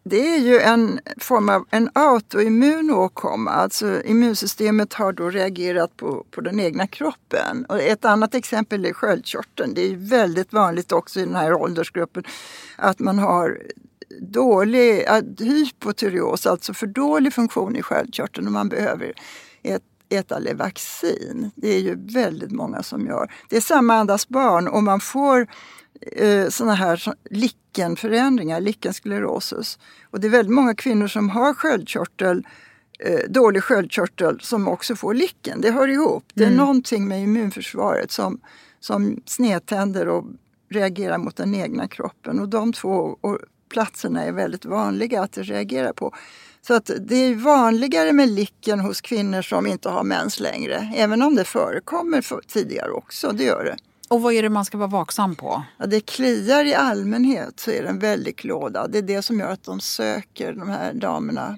det 0.10 0.36
är 0.36 0.40
ju 0.40 0.60
en 0.60 1.00
form 1.18 1.50
av 1.50 1.66
en 1.70 1.90
autoimmun 1.94 2.92
åkomma. 2.92 3.52
Alltså 3.52 4.02
immunsystemet 4.04 4.94
har 4.94 5.14
då 5.14 5.30
reagerat 5.30 5.98
på, 5.98 6.26
på 6.32 6.42
den 6.42 6.60
egna 6.60 6.88
kroppen. 6.88 7.66
Och 7.70 7.82
ett 7.82 8.06
annat 8.06 8.36
exempel 8.36 8.86
är 8.86 8.94
sköldkörteln. 8.94 9.74
Det 9.74 9.92
är 9.92 9.96
väldigt 9.96 10.54
vanligt 10.54 10.92
också 10.92 11.20
i 11.20 11.26
den 11.26 11.36
här 11.36 11.54
åldersgruppen 11.54 12.24
att 12.76 13.00
man 13.00 13.20
har 13.20 13.62
dålig 14.22 15.06
äh, 15.08 15.46
hypotyreos, 15.46 16.48
alltså 16.48 16.74
för 16.74 16.88
dålig 16.88 17.34
funktion 17.34 17.76
i 17.76 17.82
sköldkörteln 17.82 18.48
och 18.48 18.54
man 18.54 18.70
behöver 18.70 19.14
ett 19.64 19.84
äta 20.10 20.40
Levaxin. 20.40 21.52
Det 21.56 21.68
är 21.68 21.80
ju 21.80 21.96
väldigt 22.14 22.52
många 22.52 22.84
som 22.84 23.06
gör. 23.06 23.34
Det 23.50 23.58
är 23.58 23.62
samma 23.62 23.94
andas 23.94 24.28
barn 24.28 24.68
och 24.68 24.84
man 24.84 25.00
får 25.00 25.48
eh, 26.02 26.50
såna 26.50 26.74
här 26.74 27.14
lickenförändringar, 27.30 28.62
lickensklerosus. 28.62 29.80
Och 30.12 30.20
det 30.20 30.28
är 30.28 30.32
väldigt 30.32 30.54
många 30.54 30.76
kvinnor 30.76 31.08
som 31.08 31.30
har 31.30 31.54
sköldkörtel, 31.54 32.48
eh, 33.00 33.20
dålig 33.30 33.64
sköldkörtel 33.64 34.40
som 34.42 34.68
också 34.68 34.96
får 34.96 35.14
licken. 35.14 35.62
Det 35.62 35.72
hör 35.72 35.88
ihop. 35.88 36.24
Det 36.34 36.44
är 36.44 36.52
någonting 36.52 37.08
med 37.08 37.24
immunförsvaret 37.24 38.12
som, 38.12 38.40
som 38.80 39.22
snedtänder 39.26 40.08
och 40.08 40.26
reagerar 40.70 41.18
mot 41.18 41.36
den 41.36 41.56
egna 41.56 41.88
kroppen. 41.88 42.40
Och 42.40 42.50
de 42.50 42.74
två 42.74 43.18
och 43.22 43.38
platserna 43.70 44.24
är 44.24 44.32
väldigt 44.32 44.66
vanliga 44.66 45.22
att 45.22 45.32
det 45.32 45.44
reagerar 45.44 45.94
på. 45.94 46.16
Så 46.68 46.74
att 46.74 46.92
det 47.00 47.16
är 47.16 47.36
vanligare 47.36 48.14
med 48.14 48.30
licken 48.30 48.80
hos 48.80 49.02
kvinnor 49.02 49.42
som 49.42 49.68
inte 49.68 49.90
har 49.90 50.04
mens 50.04 50.40
längre. 50.40 50.94
Även 50.96 51.22
om 51.22 51.36
det 51.36 51.44
förekommer 51.44 52.22
för, 52.22 52.42
tidigare 52.48 52.92
också, 52.92 53.32
det 53.32 53.44
gör 53.44 53.64
det. 53.64 53.78
Och 54.10 54.22
vad 54.22 54.34
är 54.34 54.44
det 54.44 54.50
man 54.50 54.66
ska 54.66 54.78
vara 54.78 54.88
vaksam 54.88 55.36
på? 55.36 55.64
Ja, 55.78 55.86
det 55.86 56.00
kliar 56.00 56.66
i 56.66 56.74
allmänhet 56.74 57.60
så 57.60 57.72
är 57.72 57.84
det 57.84 57.90
en 57.90 58.00
väldig 58.00 58.38
klåda. 58.38 58.88
Det 58.88 58.98
är 58.98 59.02
det 59.02 59.22
som 59.22 59.40
gör 59.40 59.52
att 59.52 59.64
de 59.64 59.80
söker, 59.80 60.54
de 60.54 60.70
här 60.70 60.94
damerna. 60.94 61.58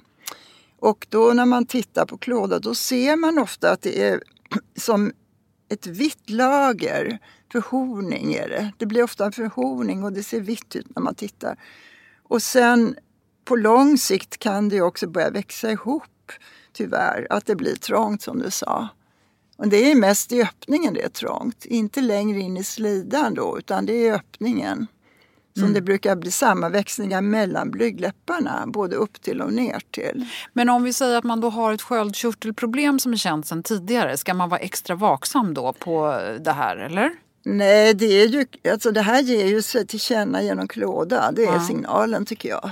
Och 0.80 1.08
då 1.10 1.34
när 1.34 1.46
man 1.46 1.66
tittar 1.66 2.06
på 2.06 2.18
klåda 2.18 2.60
då 2.60 2.76
ser 2.76 3.16
man 3.16 3.40
ofta 3.40 3.72
att 3.72 3.82
det 3.82 4.04
är 4.08 4.24
som 4.78 5.12
ett 5.70 5.88
vitt 5.88 6.30
lager. 6.30 7.20
Förhorning 7.52 8.34
är 8.34 8.50
det. 8.50 8.72
Det 8.78 8.86
blir 8.86 9.04
ofta 9.04 9.26
en 9.26 9.32
förhorning 9.32 10.04
och 10.04 10.14
det 10.14 10.24
ser 10.24 10.42
vitt 10.42 10.76
ut 10.76 10.96
när 10.96 11.02
man 11.02 11.16
tittar. 11.16 11.60
Och 12.24 12.42
sen 12.44 12.96
på 13.50 13.56
lång 13.56 13.98
sikt 13.98 14.38
kan 14.40 14.70
det 14.70 14.82
också 14.82 15.08
börja 15.08 15.30
växa 15.30 15.72
ihop, 15.72 16.32
tyvärr. 16.74 17.28
Att 17.30 17.46
det 17.46 17.56
blir 17.56 17.76
trångt 17.76 18.22
som 18.22 18.40
du 18.40 18.52
sa. 18.52 18.88
Och 19.58 19.68
det 19.68 19.92
är 19.92 19.96
mest 19.96 20.32
i 20.32 20.42
öppningen 20.42 20.94
det 20.94 21.02
är 21.02 21.10
trångt, 21.10 21.66
inte 21.66 22.02
längre 22.02 22.40
in 22.40 22.58
i 22.58 22.64
slidan 22.64 23.34
då, 23.34 23.58
utan 23.58 23.86
det 23.86 23.94
är 23.94 24.08
i 24.08 24.12
öppningen. 24.12 24.88
Som 25.60 25.74
det 25.74 25.82
brukar 25.82 26.16
bli 26.16 26.32
sammanväxningar 26.32 27.22
mellan 27.22 27.72
blygdläpparna, 27.72 28.64
både 28.68 28.96
upp 28.96 29.22
till 29.22 29.42
och 29.42 29.54
ner 29.54 29.82
till. 29.92 30.26
Men 30.54 30.70
om 30.70 30.84
vi 30.84 30.94
säger 30.94 31.18
att 31.18 31.24
man 31.24 31.42
då 31.42 31.50
har 31.50 31.74
ett 31.74 31.82
sköldkörtelproblem 31.82 33.00
som 33.00 33.14
är 33.14 33.18
känt 33.18 33.48
sedan 33.48 33.64
tidigare, 33.64 34.18
ska 34.18 34.34
man 34.34 34.50
vara 34.50 34.60
extra 34.60 34.96
vaksam 34.96 35.54
då 35.54 35.74
på 35.74 36.22
det 36.40 36.52
här 36.52 36.78
eller? 36.78 37.12
Nej, 37.46 37.94
det, 37.94 38.06
är 38.06 38.28
ju, 38.28 38.46
alltså 38.72 38.92
det 38.92 39.02
här 39.02 39.22
ger 39.22 39.46
ju 39.46 39.62
sig 39.62 39.88
till 39.88 40.00
känna 40.00 40.44
genom 40.44 40.68
klåda. 40.68 41.32
Det 41.32 41.46
är 41.46 41.54
Ja. 41.54 41.68
signalen 41.68 42.26
tycker 42.26 42.50
jag. 42.50 42.72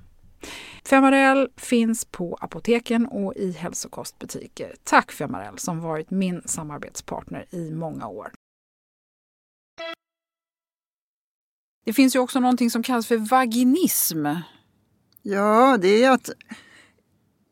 Femarel 0.85 1.49
finns 1.57 2.05
på 2.05 2.37
apoteken 2.41 3.05
och 3.05 3.35
i 3.35 3.51
hälsokostbutiker. 3.51 4.75
Tack 4.83 5.11
Femarel 5.11 5.57
som 5.59 5.79
varit 5.79 6.11
min 6.11 6.41
samarbetspartner 6.45 7.45
i 7.49 7.71
många 7.71 8.07
år. 8.07 8.31
Det 11.85 11.93
finns 11.93 12.15
ju 12.15 12.19
också 12.19 12.39
någonting 12.39 12.71
som 12.71 12.83
kallas 12.83 13.07
för 13.07 13.17
vaginism. 13.17 14.25
Ja, 15.21 15.77
det 15.81 16.03
är 16.03 16.11
att 16.11 16.29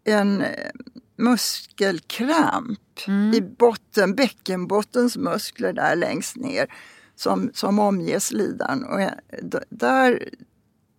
en 0.04 0.42
eh, 0.42 0.72
muskelkramp 1.18 2.80
mm. 3.08 3.34
i 3.34 3.42
botten, 3.42 4.16
bäckenbottens 4.16 5.18
muskler 5.18 5.74
där 5.74 5.96
längst 5.96 6.36
ner 6.36 6.74
som, 7.16 7.52
som 7.54 7.80
omger 7.80 8.20
slidan. 8.20 8.84
Och 8.84 9.02
eh, 9.02 9.14
där, 9.70 10.30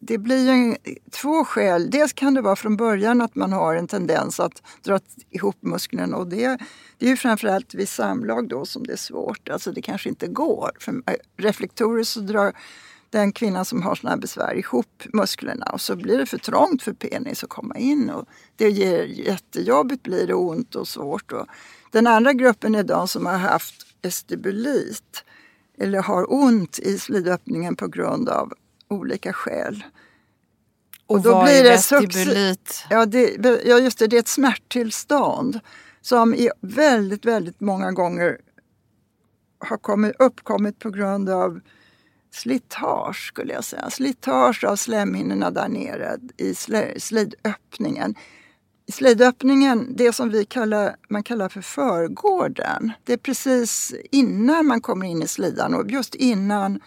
det 0.02 0.18
blir 0.18 0.54
ju 0.54 0.76
två 1.10 1.44
skäl. 1.44 1.90
Dels 1.90 2.12
kan 2.12 2.34
det 2.34 2.42
vara 2.42 2.56
från 2.56 2.76
början 2.76 3.20
att 3.20 3.34
man 3.34 3.52
har 3.52 3.74
en 3.74 3.88
tendens 3.88 4.40
att 4.40 4.62
dra 4.82 4.98
ihop 5.30 5.56
musklerna 5.60 6.16
och 6.16 6.26
det, 6.26 6.58
det 6.98 7.06
är 7.06 7.10
ju 7.10 7.16
framförallt 7.16 7.74
vid 7.74 7.88
samlag 7.88 8.48
då 8.48 8.64
som 8.64 8.86
det 8.86 8.92
är 8.92 8.96
svårt. 8.96 9.48
Alltså 9.48 9.72
det 9.72 9.82
kanske 9.82 10.08
inte 10.08 10.26
går. 10.26 10.70
För 10.80 10.92
äh, 10.92 11.14
reflektorer 11.36 12.04
så 12.04 12.20
drar 12.20 12.52
den 13.10 13.32
kvinnan 13.32 13.64
som 13.64 13.82
har 13.82 13.94
sådana 13.94 14.14
här 14.14 14.20
besvär 14.20 14.54
ihop 14.54 15.04
musklerna 15.12 15.66
och 15.72 15.80
så 15.80 15.96
blir 15.96 16.18
det 16.18 16.26
för 16.26 16.38
trångt 16.38 16.82
för 16.82 16.92
penis 16.92 17.44
att 17.44 17.50
komma 17.50 17.78
in. 17.78 18.10
Och 18.10 18.28
det 18.56 18.70
ger 18.70 19.04
jättejobbigt, 19.04 20.02
blir 20.02 20.26
det 20.26 20.34
ont 20.34 20.74
och 20.74 20.88
svårt. 20.88 21.32
Och 21.32 21.46
den 21.90 22.06
andra 22.06 22.32
gruppen 22.32 22.74
är 22.74 22.84
de 22.84 23.08
som 23.08 23.26
har 23.26 23.38
haft 23.38 23.86
estibulit 24.02 25.24
eller 25.78 26.02
har 26.02 26.32
ont 26.32 26.78
i 26.78 26.98
slidöppningen 26.98 27.76
på 27.76 27.86
grund 27.86 28.28
av 28.28 28.52
olika 28.90 29.32
skäl. 29.32 29.84
Och, 31.06 31.16
och 31.16 31.22
då 31.22 31.42
blir 31.42 31.64
är 31.64 31.70
vestibulit? 31.70 32.84
Ja, 32.90 33.06
det, 33.06 33.36
ja, 33.64 33.78
just 33.78 33.98
det. 33.98 34.06
Det 34.06 34.16
är 34.16 34.20
ett 34.20 34.28
smärttillstånd 34.28 35.60
som 36.00 36.34
i 36.34 36.50
väldigt, 36.60 37.24
väldigt 37.24 37.60
många 37.60 37.92
gånger 37.92 38.38
har 39.58 39.76
kommit, 39.76 40.12
uppkommit 40.18 40.78
på 40.78 40.90
grund 40.90 41.30
av 41.30 41.60
slitage 42.30 43.26
skulle 43.28 43.52
jag 43.52 43.64
säga. 43.64 43.90
Slitage 43.90 44.64
av 44.64 44.76
slemhinnorna 44.76 45.50
där 45.50 45.68
nere 45.68 46.18
i 46.36 46.54
slidöppningen. 47.00 48.14
I 48.86 48.92
slidöppningen, 48.92 49.96
det 49.96 50.12
som 50.12 50.28
vi 50.30 50.44
kallar, 50.44 50.96
man 51.08 51.22
kallar 51.22 51.48
för 51.48 51.60
förgården, 51.60 52.92
det 53.04 53.12
är 53.12 53.16
precis 53.16 53.94
innan 54.10 54.66
man 54.66 54.80
kommer 54.80 55.06
in 55.06 55.22
i 55.22 55.28
slidan 55.28 55.74
och 55.74 55.90
just 55.90 56.14
innan 56.14 56.80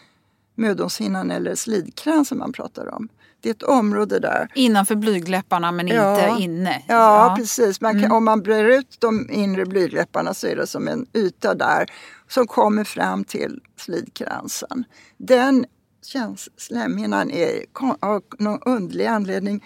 mödomshinnan 0.55 1.31
eller 1.31 1.55
slidkransen 1.55 2.37
man 2.37 2.53
pratar 2.53 2.95
om. 2.95 3.09
Det 3.41 3.49
är 3.49 3.53
ett 3.53 3.63
område 3.63 4.19
där. 4.19 4.51
Innanför 4.55 4.95
blygläpparna 4.95 5.71
men 5.71 5.87
ja, 5.87 6.27
inte 6.27 6.43
inne? 6.43 6.83
Ja, 6.87 7.27
ja. 7.27 7.35
precis. 7.37 7.81
Man 7.81 7.91
kan, 7.91 8.03
mm. 8.03 8.11
Om 8.11 8.25
man 8.25 8.41
brer 8.41 8.65
ut 8.65 8.97
de 8.99 9.29
inre 9.31 9.65
blygläpparna 9.65 10.33
så 10.33 10.47
är 10.47 10.55
det 10.55 10.67
som 10.67 10.87
en 10.87 11.05
yta 11.13 11.53
där 11.53 11.85
som 12.27 12.47
kommer 12.47 12.83
fram 12.83 13.23
till 13.23 13.59
slidkransen. 13.77 14.83
Den 15.17 15.65
känns, 16.05 16.49
slemhinnan 16.57 17.31
är 17.31 17.65
av 17.99 18.21
någon 18.39 18.59
underlig 18.65 19.05
anledning 19.05 19.63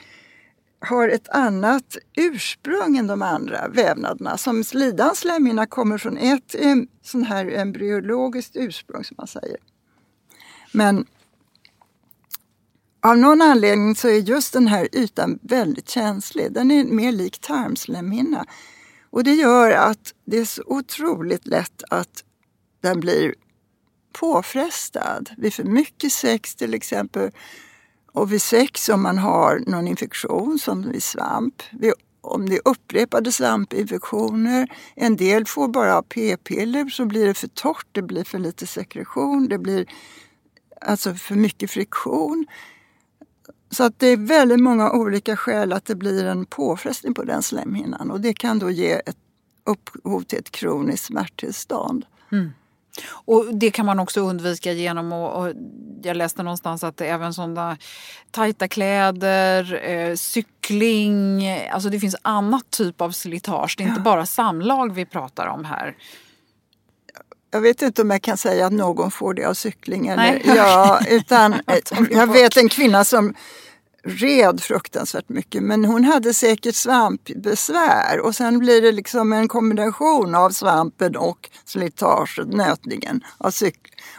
har 0.79 1.09
ett 1.09 1.29
annat 1.29 1.97
ursprung 2.15 2.97
än 2.97 3.07
de 3.07 3.21
andra 3.21 3.67
vävnaderna. 3.67 4.37
Som 4.37 4.63
slidans 4.63 5.19
slemhinna 5.19 5.65
kommer 5.65 5.97
från 5.97 6.17
ett 6.17 6.55
sån 7.03 7.23
här 7.23 7.51
embryologiskt 7.51 8.55
ursprung 8.55 9.03
som 9.03 9.15
man 9.17 9.27
säger. 9.27 9.57
Men 10.71 11.05
av 13.01 13.17
någon 13.17 13.41
anledning 13.41 13.95
så 13.95 14.07
är 14.07 14.17
just 14.17 14.53
den 14.53 14.67
här 14.67 14.89
ytan 14.95 15.39
väldigt 15.41 15.89
känslig. 15.89 16.53
Den 16.53 16.71
är 16.71 16.83
mer 16.83 17.11
lik 17.11 17.39
tarmslemhinna. 17.39 18.45
Och 19.09 19.23
det 19.23 19.33
gör 19.33 19.71
att 19.71 20.13
det 20.25 20.37
är 20.37 20.45
så 20.45 20.63
otroligt 20.65 21.47
lätt 21.47 21.83
att 21.89 22.23
den 22.81 22.99
blir 22.99 23.33
påfrestad 24.13 25.29
vid 25.37 25.53
för 25.53 25.63
mycket 25.63 26.11
sex 26.11 26.55
till 26.55 26.73
exempel. 26.73 27.31
Och 28.11 28.31
vid 28.31 28.41
sex 28.41 28.89
om 28.89 29.01
man 29.01 29.17
har 29.17 29.63
någon 29.67 29.87
infektion 29.87 30.59
som 30.59 30.91
vid 30.91 31.03
svamp. 31.03 31.63
om 32.21 32.49
det 32.49 32.55
är 32.55 32.61
upprepade 32.65 33.31
svampinfektioner. 33.31 34.67
En 34.95 35.15
del 35.15 35.45
får 35.45 35.67
bara 35.67 36.01
p-piller 36.01 36.89
så 36.89 37.05
blir 37.05 37.25
det 37.25 37.33
för 37.33 37.47
torrt, 37.47 37.87
det 37.91 38.01
blir 38.01 38.23
för 38.23 38.39
lite 38.39 38.67
sekretion, 38.67 39.47
det 39.47 39.57
blir 39.57 39.85
alltså 40.81 41.13
för 41.13 41.35
mycket 41.35 41.71
friktion. 41.71 42.45
Så 43.71 43.83
att 43.83 43.99
det 43.99 44.07
är 44.07 44.17
väldigt 44.17 44.59
många 44.59 44.91
olika 44.91 45.37
skäl 45.37 45.73
att 45.73 45.85
det 45.85 45.95
blir 45.95 46.25
en 46.25 46.45
påfrestning 46.45 47.13
på 47.13 47.23
den 47.23 47.43
slemhinnan 47.43 48.11
och 48.11 48.21
det 48.21 48.33
kan 48.33 48.59
då 48.59 48.69
ge 48.71 48.91
ett 48.91 49.17
upphov 49.65 50.21
till 50.21 50.39
ett 50.39 50.51
kroniskt 50.51 51.05
smärttillstånd. 51.05 52.05
Mm. 52.31 52.51
Och 53.09 53.55
det 53.55 53.71
kan 53.71 53.85
man 53.85 53.99
också 53.99 54.21
undvika 54.21 54.71
genom 54.71 55.13
att, 55.13 55.53
jag 56.03 56.17
läste 56.17 56.43
någonstans 56.43 56.83
att 56.83 57.01
även 57.01 57.33
sådana 57.33 57.77
tajta 58.31 58.67
kläder, 58.67 59.89
eh, 59.89 60.15
cykling, 60.15 61.49
alltså 61.71 61.89
det 61.89 61.99
finns 61.99 62.15
annat 62.21 62.69
typ 62.69 63.01
av 63.01 63.11
slitage. 63.11 63.75
Det 63.77 63.83
är 63.83 63.85
ja. 63.85 63.89
inte 63.89 64.01
bara 64.01 64.25
samlag 64.25 64.93
vi 64.93 65.05
pratar 65.05 65.47
om 65.47 65.65
här. 65.65 65.95
Jag 67.51 67.61
vet 67.61 67.81
inte 67.81 68.01
om 68.01 68.09
jag 68.09 68.21
kan 68.21 68.37
säga 68.37 68.65
att 68.65 68.73
någon 68.73 69.11
får 69.11 69.33
det 69.33 69.45
av 69.45 69.53
cykling. 69.53 70.07
Eller, 70.07 70.41
ja, 70.55 70.99
utan, 71.09 71.55
jag 72.11 72.33
vet 72.33 72.57
en 72.57 72.69
kvinna 72.69 73.03
som 73.03 73.33
red 74.07 74.61
fruktansvärt 74.61 75.29
mycket 75.29 75.63
men 75.63 75.85
hon 75.85 76.03
hade 76.03 76.33
säkert 76.33 76.75
svampbesvär 76.75 78.19
och 78.19 78.35
sen 78.35 78.59
blir 78.59 78.81
det 78.81 78.91
liksom 78.91 79.33
en 79.33 79.47
kombination 79.47 80.35
av 80.35 80.49
svampen 80.49 81.15
och 81.15 81.49
slitaget, 81.65 82.47
nötningen 82.47 83.23
av. 83.37 83.51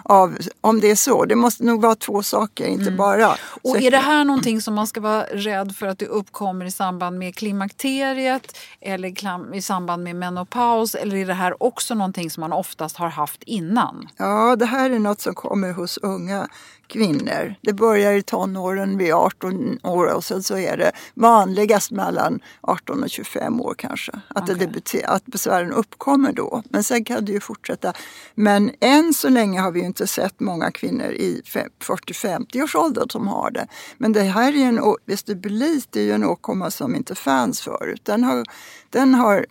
Av, 0.03 0.38
om 0.61 0.81
det 0.81 0.90
är 0.90 0.96
så. 0.96 1.24
Det 1.24 1.35
måste 1.35 1.64
nog 1.64 1.83
vara 1.83 1.94
två 1.94 2.22
saker, 2.22 2.66
inte 2.66 2.83
mm. 2.83 2.96
bara. 2.96 3.37
Och 3.62 3.77
är 3.77 3.90
det 3.90 3.98
här 3.98 4.24
någonting 4.24 4.61
som 4.61 4.74
man 4.74 4.87
ska 4.87 5.01
vara 5.01 5.22
rädd 5.22 5.77
för 5.77 5.87
att 5.87 5.98
det 5.98 6.07
uppkommer 6.07 6.64
i 6.64 6.70
samband 6.70 7.18
med 7.18 7.35
klimakteriet 7.35 8.59
eller 8.81 9.55
i 9.55 9.62
samband 9.62 10.03
med 10.03 10.16
menopaus 10.16 10.94
eller 10.94 11.16
är 11.16 11.27
det 11.27 11.35
här 11.35 11.62
också 11.62 11.94
någonting 11.94 12.31
som 12.31 12.40
man 12.40 12.53
oftast 12.53 12.96
har 12.96 13.09
haft 13.09 13.42
innan? 13.42 14.09
Ja, 14.16 14.57
det 14.57 14.66
här 14.66 14.90
är 14.90 14.98
något 14.98 15.20
som 15.20 15.35
kommer 15.35 15.72
hos 15.72 15.98
unga 15.98 16.48
kvinnor. 16.88 17.55
Det 17.61 17.72
börjar 17.72 18.12
i 18.12 18.22
tonåren 18.22 18.98
vid 18.98 19.12
18 19.12 19.79
år 19.83 20.14
och 20.14 20.24
sen 20.24 20.42
så 20.42 20.59
är 20.59 20.77
det 20.77 20.92
vanligast 21.14 21.90
mellan 21.90 22.40
18 22.61 23.03
och 23.03 23.11
25 23.11 23.61
år 23.61 23.74
kanske. 23.79 24.12
Att, 24.29 24.51
okay. 24.51 24.66
det 24.92 25.05
att 25.05 25.27
besvären 25.27 25.72
uppkommer 25.72 26.33
då. 26.33 26.62
Men 26.70 26.85
sen 26.85 27.05
kan 27.05 27.24
det 27.24 27.33
ju 27.33 27.40
fortsätta. 27.40 27.92
Men 28.35 28.70
än 28.81 29.14
så 29.14 29.29
länge 29.29 29.61
har 29.61 29.72
vi 29.72 29.81
inte 29.81 30.07
sett 30.07 30.40
många 30.40 30.70
kvinnor 30.70 31.11
i 31.12 31.42
40-50 31.44 32.62
års 32.62 32.74
ålder 32.74 33.07
som 33.11 33.29
har 33.29 33.51
det. 33.51 33.66
Men 33.98 34.12
det 34.12 34.22
här 34.22 34.57
är 34.57 34.66
en 34.66 34.81
vestibulit 35.05 35.96
är 35.96 36.03
ju 36.03 36.12
en 36.12 36.24
åkomma 36.24 36.70
som 36.70 36.94
inte 36.94 37.14
fanns 37.14 37.61
förut. 37.61 38.01
Den 38.05 38.24
har, 38.24 38.44
den 38.90 39.14
har 39.14 39.46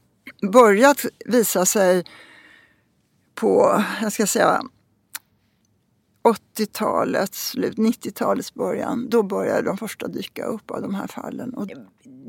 börjat 0.51 1.05
visa 1.25 1.65
sig 1.65 2.03
på, 3.35 3.83
jag 4.01 4.13
ska 4.13 4.27
säga 4.27 4.61
80-talets 6.27 7.49
slut, 7.49 7.77
90-talets 7.77 8.53
början, 8.53 9.09
då 9.09 9.23
började 9.23 9.61
de 9.61 9.77
första 9.77 10.07
dyka 10.07 10.45
upp 10.45 10.71
av 10.71 10.81
de 10.81 10.95
här 10.95 11.07
fallen. 11.07 11.53
Och 11.53 11.67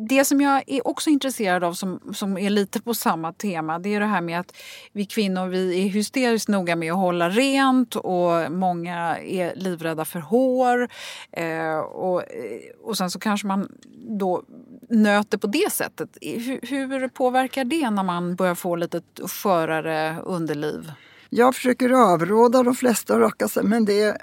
det 0.08 0.24
som 0.24 0.40
jag 0.40 0.62
är 0.66 0.88
också 0.88 1.11
intresserad 1.11 1.64
av 1.64 1.72
som, 1.72 2.00
som 2.14 2.38
är 2.38 2.50
lite 2.50 2.80
på 2.80 2.94
samma 2.94 3.32
tema 3.32 3.78
det 3.78 3.94
är 3.94 4.00
det 4.00 4.06
här 4.06 4.20
med 4.20 4.40
att 4.40 4.56
vi 4.92 5.06
kvinnor 5.06 5.46
vi 5.46 5.84
är 5.84 5.88
hysteriskt 5.88 6.48
noga 6.48 6.76
med 6.76 6.92
att 6.92 6.98
hålla 6.98 7.28
rent 7.28 7.96
och 7.96 8.52
många 8.52 9.18
är 9.18 9.56
livrädda 9.56 10.04
för 10.04 10.20
hår. 10.20 10.88
Eh, 11.32 11.78
och, 11.78 12.22
och 12.82 12.96
sen 12.96 13.11
så 13.11 13.18
kanske 13.18 13.46
man 13.46 13.72
då 13.94 14.42
nöter 14.88 15.38
på 15.38 15.46
det 15.46 15.72
sättet. 15.72 16.18
Hur, 16.20 16.61
hur 16.62 17.08
påverkar 17.08 17.64
det 17.64 17.90
när 17.90 18.02
man 18.02 18.37
börjar 18.37 18.54
få 18.54 18.76
lite 18.76 19.02
skörare 19.26 20.16
underliv? 20.24 20.92
Jag 21.30 21.54
försöker 21.54 21.90
avråda 21.90 22.62
de 22.62 22.74
flesta 22.74 23.14
att 23.14 23.20
raka 23.20 23.48
sig 23.48 23.64
men 23.64 23.84
det 23.84 24.02
är 24.02 24.16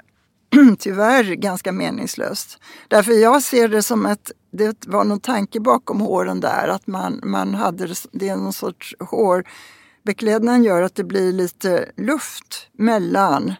tyvärr 0.78 1.24
ganska 1.34 1.72
meningslöst. 1.72 2.58
Därför 2.88 3.12
jag 3.12 3.42
ser 3.42 3.68
det 3.68 3.82
som 3.82 4.06
att 4.06 4.32
det 4.50 4.86
var 4.86 5.04
någon 5.04 5.20
tanke 5.20 5.60
bakom 5.60 6.00
håren 6.00 6.40
där, 6.40 6.68
att 6.68 6.86
man, 6.86 7.20
man 7.24 7.54
hade 7.54 7.94
det 8.12 8.28
är 8.28 8.36
någon 8.36 8.52
sorts 8.52 8.94
hårbeklädnaden 9.00 10.64
gör 10.64 10.82
att 10.82 10.94
det 10.94 11.04
blir 11.04 11.32
lite 11.32 11.90
luft 11.96 12.68
mellan 12.72 13.54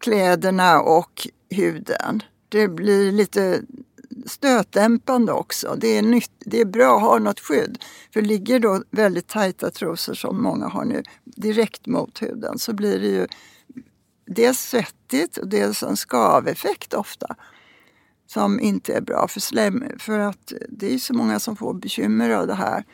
kläderna 0.00 0.80
och 0.80 1.28
huden. 1.50 2.22
Det 2.48 2.68
blir 2.68 3.12
lite 3.12 3.62
stötdämpande 4.28 5.32
också. 5.32 5.76
Det 5.80 5.88
är, 5.88 6.02
nytt, 6.02 6.30
det 6.38 6.60
är 6.60 6.64
bra 6.64 6.96
att 6.96 7.02
ha 7.02 7.18
något 7.18 7.40
skydd. 7.40 7.84
För 8.12 8.22
ligger 8.22 8.60
då 8.60 8.82
väldigt 8.90 9.26
tajta 9.26 9.70
trosor 9.70 10.14
som 10.14 10.42
många 10.42 10.68
har 10.68 10.84
nu 10.84 11.02
direkt 11.24 11.86
mot 11.86 12.22
huden 12.22 12.58
så 12.58 12.72
blir 12.72 13.00
det 13.00 13.08
ju 13.08 13.26
dels 14.26 14.58
svettigt 14.60 15.36
och 15.36 15.48
dels 15.48 15.82
en 15.82 15.96
skaveffekt 15.96 16.94
ofta. 16.94 17.36
Som 18.26 18.60
inte 18.60 18.94
är 18.94 19.00
bra 19.00 19.28
för 19.28 19.40
slem, 19.40 19.84
för 19.98 20.18
att 20.18 20.52
det 20.68 20.94
är 20.94 20.98
så 20.98 21.14
många 21.14 21.40
som 21.40 21.56
får 21.56 21.74
bekymmer 21.74 22.30
av 22.30 22.46
det 22.46 22.54
här. 22.54 22.84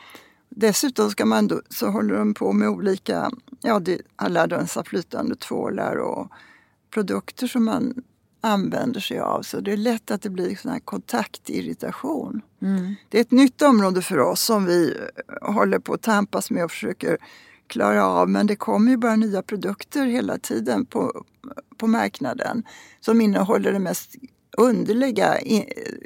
Dessutom 0.49 1.11
ska 1.11 1.27
man 1.27 1.49
då, 1.49 1.61
så 1.69 1.89
håller 1.89 2.15
de 2.15 2.35
på 2.35 2.53
med 2.53 2.69
olika, 2.69 3.31
ja 3.61 3.79
det, 3.79 4.01
alla 4.17 4.47
dessa 4.47 4.85
flytande 4.85 5.37
tvålar 5.37 5.97
och 5.97 6.29
produkter 6.91 7.47
som 7.47 7.65
man 7.65 8.03
använder 8.45 9.01
sig 9.01 9.19
av. 9.19 9.43
Så 9.43 9.61
det 9.61 9.73
är 9.73 9.77
lätt 9.77 10.11
att 10.11 10.23
det 10.23 10.31
blir 10.31 10.57
sån 10.57 10.73
här 10.73 10.81
kontaktirritation. 10.81 12.43
Mm. 12.63 12.95
Det 13.09 13.19
är 13.19 13.21
ett 13.21 13.31
nytt 13.31 13.63
område 13.63 14.03
för 14.03 14.19
oss 14.19 14.41
som 14.41 14.65
vi 14.65 14.95
håller 15.43 15.79
på 15.79 15.95
att 15.95 16.03
tampas 16.03 16.51
med 16.51 16.65
och 16.65 16.71
försöker 16.71 17.19
klara 17.67 18.07
av. 18.07 18.29
Men 18.29 18.47
det 18.47 18.57
kommer 18.57 18.91
ju 18.91 18.97
bara 18.97 19.17
nya 19.17 19.43
produkter 19.43 20.07
hela 20.07 20.39
tiden 20.39 20.87
på, 20.87 21.25
på 21.77 21.87
marknaden 21.87 22.63
som 23.01 23.21
innehåller 23.21 23.73
de 23.73 23.79
mest 23.79 24.15
underliga 24.57 25.39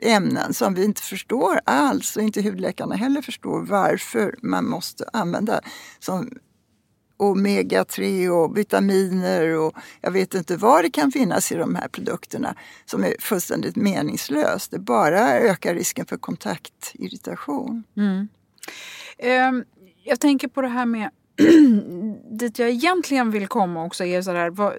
ämnen 0.03 0.55
som 0.55 0.74
vi 0.74 0.85
inte 0.85 1.03
förstår 1.03 1.61
alls 1.64 2.16
och 2.16 2.22
inte 2.22 2.42
hudläkarna 2.42 2.94
heller 2.94 3.22
förstår 3.22 3.61
varför 3.61 4.35
man 4.42 4.68
måste 4.68 5.05
använda. 5.12 5.61
Som 5.98 6.31
omega-3 7.18 8.28
och 8.28 8.59
vitaminer 8.59 9.57
och 9.57 9.74
jag 10.00 10.11
vet 10.11 10.35
inte 10.35 10.57
vad 10.57 10.85
det 10.85 10.90
kan 10.90 11.12
finnas 11.12 11.52
i 11.52 11.54
de 11.54 11.74
här 11.74 11.88
produkterna 11.88 12.54
som 12.85 13.04
är 13.04 13.14
fullständigt 13.20 13.76
meningslöst. 13.76 14.70
Det 14.70 14.78
bara 14.78 15.38
ökar 15.38 15.74
risken 15.74 16.07
för 16.07 16.16
kontaktirritation. 16.16 17.85
Mm. 17.96 18.28
Ehm, 19.18 19.64
jag 20.04 20.20
tänker 20.20 20.48
på 20.48 20.62
det 20.62 20.68
här 20.68 20.87
med 20.87 21.11
dit 22.31 22.59
jag 22.59 22.70
egentligen 22.70 23.31
vill 23.31 23.46
komma 23.46 23.85
också 23.85 24.05
är 24.05 24.22
så 24.22 24.33
här, 24.33 24.51
vad, 24.51 24.72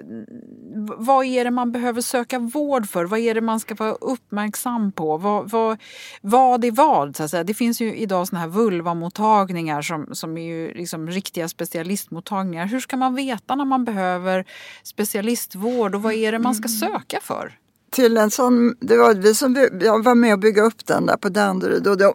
vad 0.97 1.25
är 1.25 1.43
det 1.43 1.51
man 1.51 1.71
behöver 1.71 2.01
söka 2.01 2.39
vård 2.39 2.89
för? 2.89 3.05
Vad 3.05 3.19
är 3.19 3.33
det 3.33 3.41
man 3.41 3.59
ska 3.59 3.75
vara 3.75 3.91
uppmärksam 3.91 4.91
på? 4.91 5.17
Vad, 5.17 5.49
vad, 5.49 5.77
vad 6.21 6.65
är 6.65 6.71
vad? 6.71 7.15
Så 7.15 7.23
att 7.23 7.31
säga? 7.31 7.43
Det 7.43 7.53
finns 7.53 7.81
ju 7.81 7.95
idag 7.95 8.27
såna 8.27 8.39
här 8.39 8.47
vulvamottagningar 8.47 9.81
som, 9.81 10.15
som 10.15 10.37
är 10.37 10.43
ju 10.43 10.73
liksom 10.73 11.07
riktiga 11.07 11.47
specialistmottagningar. 11.47 12.65
Hur 12.65 12.79
ska 12.79 12.97
man 12.97 13.15
veta 13.15 13.55
när 13.55 13.65
man 13.65 13.85
behöver 13.85 14.45
specialistvård 14.83 15.95
och 15.95 16.01
vad 16.01 16.13
är 16.13 16.31
det 16.31 16.39
man 16.39 16.55
ska 16.55 16.67
mm. 16.67 16.99
söka 16.99 17.19
för? 17.21 17.57
Till 17.89 18.17
en 18.17 18.31
sån, 18.31 18.75
det 18.79 18.97
var 18.97 19.13
vi 19.13 19.35
som 19.35 19.69
jag 19.81 20.03
var 20.03 20.15
med 20.15 20.33
och 20.33 20.39
bygga 20.39 20.61
upp 20.61 20.85
den 20.85 21.05
där 21.05 21.17
på 21.17 21.29
Danderyd 21.29 21.87
och 21.87 21.97
det, 21.97 22.13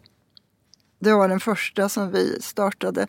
det 0.98 1.12
var 1.12 1.28
den 1.28 1.40
första 1.40 1.88
som 1.88 2.12
vi 2.12 2.38
startade. 2.40 3.06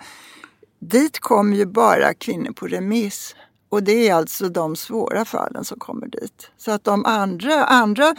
Dit 0.89 1.19
kom 1.19 1.53
ju 1.53 1.65
bara 1.65 2.13
kvinnor 2.13 2.51
på 2.51 2.67
remiss. 2.67 3.35
Och 3.69 3.83
det 3.83 4.09
är 4.09 4.13
alltså 4.13 4.49
de 4.49 4.75
svåra 4.75 5.25
fallen 5.25 5.65
som 5.65 5.79
kommer 5.79 6.07
dit. 6.07 6.51
Så 6.57 6.71
att 6.71 6.83
de 6.83 7.05
andra, 7.05 7.65
andra 7.65 8.15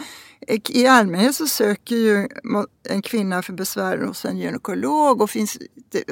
i 0.47 0.87
allmänhet 0.87 1.35
så 1.35 1.47
söker 1.47 1.95
ju 1.95 2.27
en 2.89 3.01
kvinna 3.01 3.41
för 3.41 3.53
besvär 3.53 3.97
hos 3.97 4.25
en 4.25 4.37
gynekolog 4.37 5.21
och 5.21 5.29
finns 5.29 5.57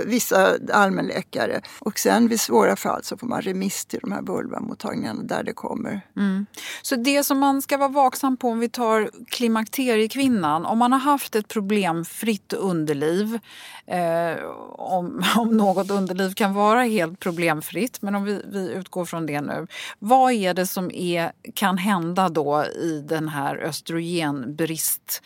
vissa 0.06 0.58
allmänläkare. 0.74 1.62
Och 1.80 2.00
sen 2.00 2.28
vid 2.28 2.40
svåra 2.40 2.76
fall 2.76 3.04
så 3.04 3.18
får 3.18 3.28
man 3.28 3.42
remiss 3.42 3.86
till 3.86 4.00
de 4.00 4.12
här 4.12 4.22
vulvamottagningarna 4.22 5.24
där 5.24 5.44
det 5.44 5.54
kommer. 5.54 6.02
Mm. 6.18 6.46
Så 6.82 6.96
det 6.96 7.24
som 7.24 7.40
man 7.40 7.62
ska 7.62 7.78
vara 7.78 7.90
vaksam 7.90 8.38
på 8.38 8.50
om 8.50 8.60
vi 8.60 8.70
tar 8.70 9.10
klimakteriekvinnan, 9.28 10.66
om 10.66 10.78
man 10.78 10.92
har 10.92 11.00
haft 11.00 11.36
ett 11.36 11.48
problemfritt 11.48 12.54
underliv, 12.54 13.40
eh, 13.88 14.46
om, 14.72 15.24
om 15.38 15.58
något 15.58 15.92
underliv 15.92 16.34
kan 16.34 16.54
vara 16.54 16.84
helt 16.84 17.20
problemfritt, 17.20 18.02
men 18.02 18.16
om 18.16 18.24
vi, 18.24 18.42
vi 18.48 18.72
utgår 18.72 19.06
från 19.06 19.26
det 19.26 19.42
nu. 19.42 19.68
Vad 20.00 20.34
är 20.34 20.54
det 20.54 20.68
som 20.68 20.92
är, 20.92 21.32
kan 21.54 21.78
hända 21.78 22.30
då 22.30 22.66
i 22.66 23.06
den 23.08 23.30
här 23.30 23.58
östrogen 23.58 24.25
östrogenbrist 24.26 25.22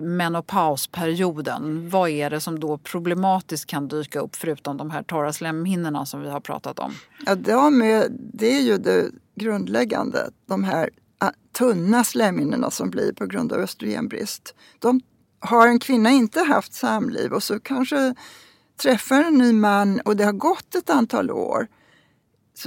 menopausperioden. 0.00 1.90
Vad 1.90 2.10
är 2.10 2.30
det 2.30 2.40
som 2.40 2.60
då 2.60 2.78
problematiskt 2.78 3.66
kan 3.66 3.88
dyka 3.88 4.20
upp 4.20 4.36
förutom 4.36 4.76
de 4.76 4.90
här 4.90 5.02
torra 5.02 5.32
slemhinnorna 5.32 6.06
som 6.06 6.20
vi 6.22 6.28
har 6.28 6.40
pratat 6.40 6.78
om? 6.78 6.92
Ja, 7.26 7.34
de 7.34 7.82
är, 7.82 8.06
det 8.10 8.56
är 8.56 8.60
ju 8.60 8.78
det 8.78 9.10
grundläggande. 9.34 10.30
De 10.46 10.64
här 10.64 10.90
ah, 11.18 11.30
tunna 11.58 12.04
slemhinnorna 12.04 12.70
som 12.70 12.90
blir 12.90 13.12
på 13.12 13.26
grund 13.26 13.52
av 13.52 13.58
östrogenbrist. 13.58 14.54
De 14.78 15.00
har 15.40 15.68
en 15.68 15.78
kvinna 15.78 16.10
inte 16.10 16.40
haft 16.40 16.74
samliv 16.74 17.32
och 17.32 17.42
så 17.42 17.60
kanske 17.60 18.14
träffar 18.82 19.22
en 19.22 19.38
ny 19.38 19.52
man 19.52 20.00
och 20.00 20.16
det 20.16 20.24
har 20.24 20.32
gått 20.32 20.74
ett 20.74 20.90
antal 20.90 21.30
år 21.30 21.68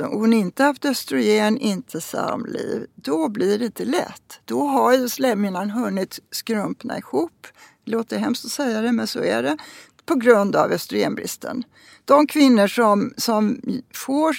hon 0.03 0.33
inte 0.33 0.63
haft 0.63 0.85
östrogen, 0.85 1.57
inte 1.57 2.01
samliv, 2.01 2.85
då 2.95 3.29
blir 3.29 3.59
det 3.59 3.65
inte 3.65 3.85
lätt. 3.85 4.39
Då 4.45 4.67
har 4.67 4.93
ju 4.93 5.09
slemhinnan 5.09 5.69
hunnit 5.69 6.19
skrumpna 6.31 6.97
ihop. 6.97 7.47
Det 7.85 7.91
låter 7.91 8.17
hemskt 8.17 8.45
att 8.45 8.51
säga 8.51 8.81
det, 8.81 8.91
men 8.91 9.07
så 9.07 9.19
är 9.19 9.43
det. 9.43 9.57
På 10.05 10.15
grund 10.15 10.55
av 10.55 10.71
östrogenbristen. 10.71 11.63
De 12.05 12.27
kvinnor 12.27 12.67
som, 12.67 13.13
som 13.17 13.61
får 13.93 14.35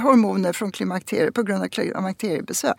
hormoner 0.00 0.52
från 0.52 0.72
klimakteriet 0.72 1.34
på 1.34 1.42
grund 1.42 1.62
av 1.62 1.68
klimakteriebesvär 1.68 2.74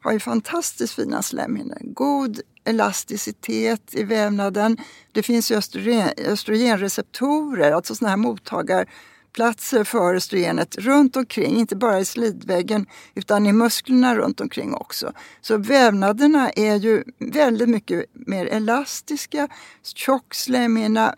har 0.00 0.12
ju 0.12 0.20
fantastiskt 0.20 0.94
fina 0.94 1.22
slemhinnor. 1.22 1.78
God 1.82 2.40
elasticitet 2.64 3.94
i 3.94 4.04
vävnaden. 4.04 4.76
Det 5.12 5.22
finns 5.22 5.50
ju 5.50 5.56
östrogen, 5.56 6.08
östrogenreceptorer, 6.26 7.72
alltså 7.72 7.94
sådana 7.94 8.10
här 8.10 8.16
mottagare 8.16 8.86
platser 9.32 9.84
för 9.84 10.14
östrogenet 10.14 10.76
runt 10.78 11.16
omkring, 11.16 11.56
inte 11.56 11.76
bara 11.76 12.00
i 12.00 12.04
slidväggen 12.04 12.86
utan 13.14 13.46
i 13.46 13.52
musklerna 13.52 14.16
runt 14.16 14.40
omkring 14.40 14.74
också. 14.74 15.12
Så 15.40 15.56
vävnaderna 15.56 16.50
är 16.50 16.76
ju 16.76 17.04
väldigt 17.18 17.68
mycket 17.68 18.04
mer 18.12 18.46
elastiska, 18.46 19.48
tjock 19.82 20.34
slemhinna, 20.34 21.14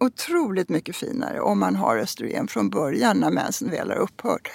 otroligt 0.00 0.68
mycket 0.68 0.96
finare 0.96 1.40
om 1.40 1.58
man 1.58 1.76
har 1.76 1.96
östrogen 1.96 2.48
från 2.48 2.70
början 2.70 3.16
när 3.20 3.30
mensen 3.30 3.70
väl 3.70 3.90
har 3.90 3.96
upphört. 3.96 4.50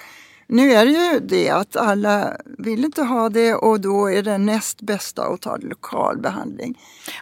Nu 0.46 0.72
är 0.72 0.86
det 0.86 0.92
ju 0.92 1.20
det 1.20 1.50
att 1.50 1.76
alla 1.76 2.36
vill 2.58 2.84
inte 2.84 3.02
ha 3.02 3.28
det 3.28 3.54
och 3.54 3.80
då 3.80 4.10
är 4.10 4.22
det 4.22 4.38
näst 4.38 4.80
bästa 4.80 5.26
att 5.26 5.40
ta 5.40 5.56
lokal 5.56 6.18
behandling. 6.18 6.78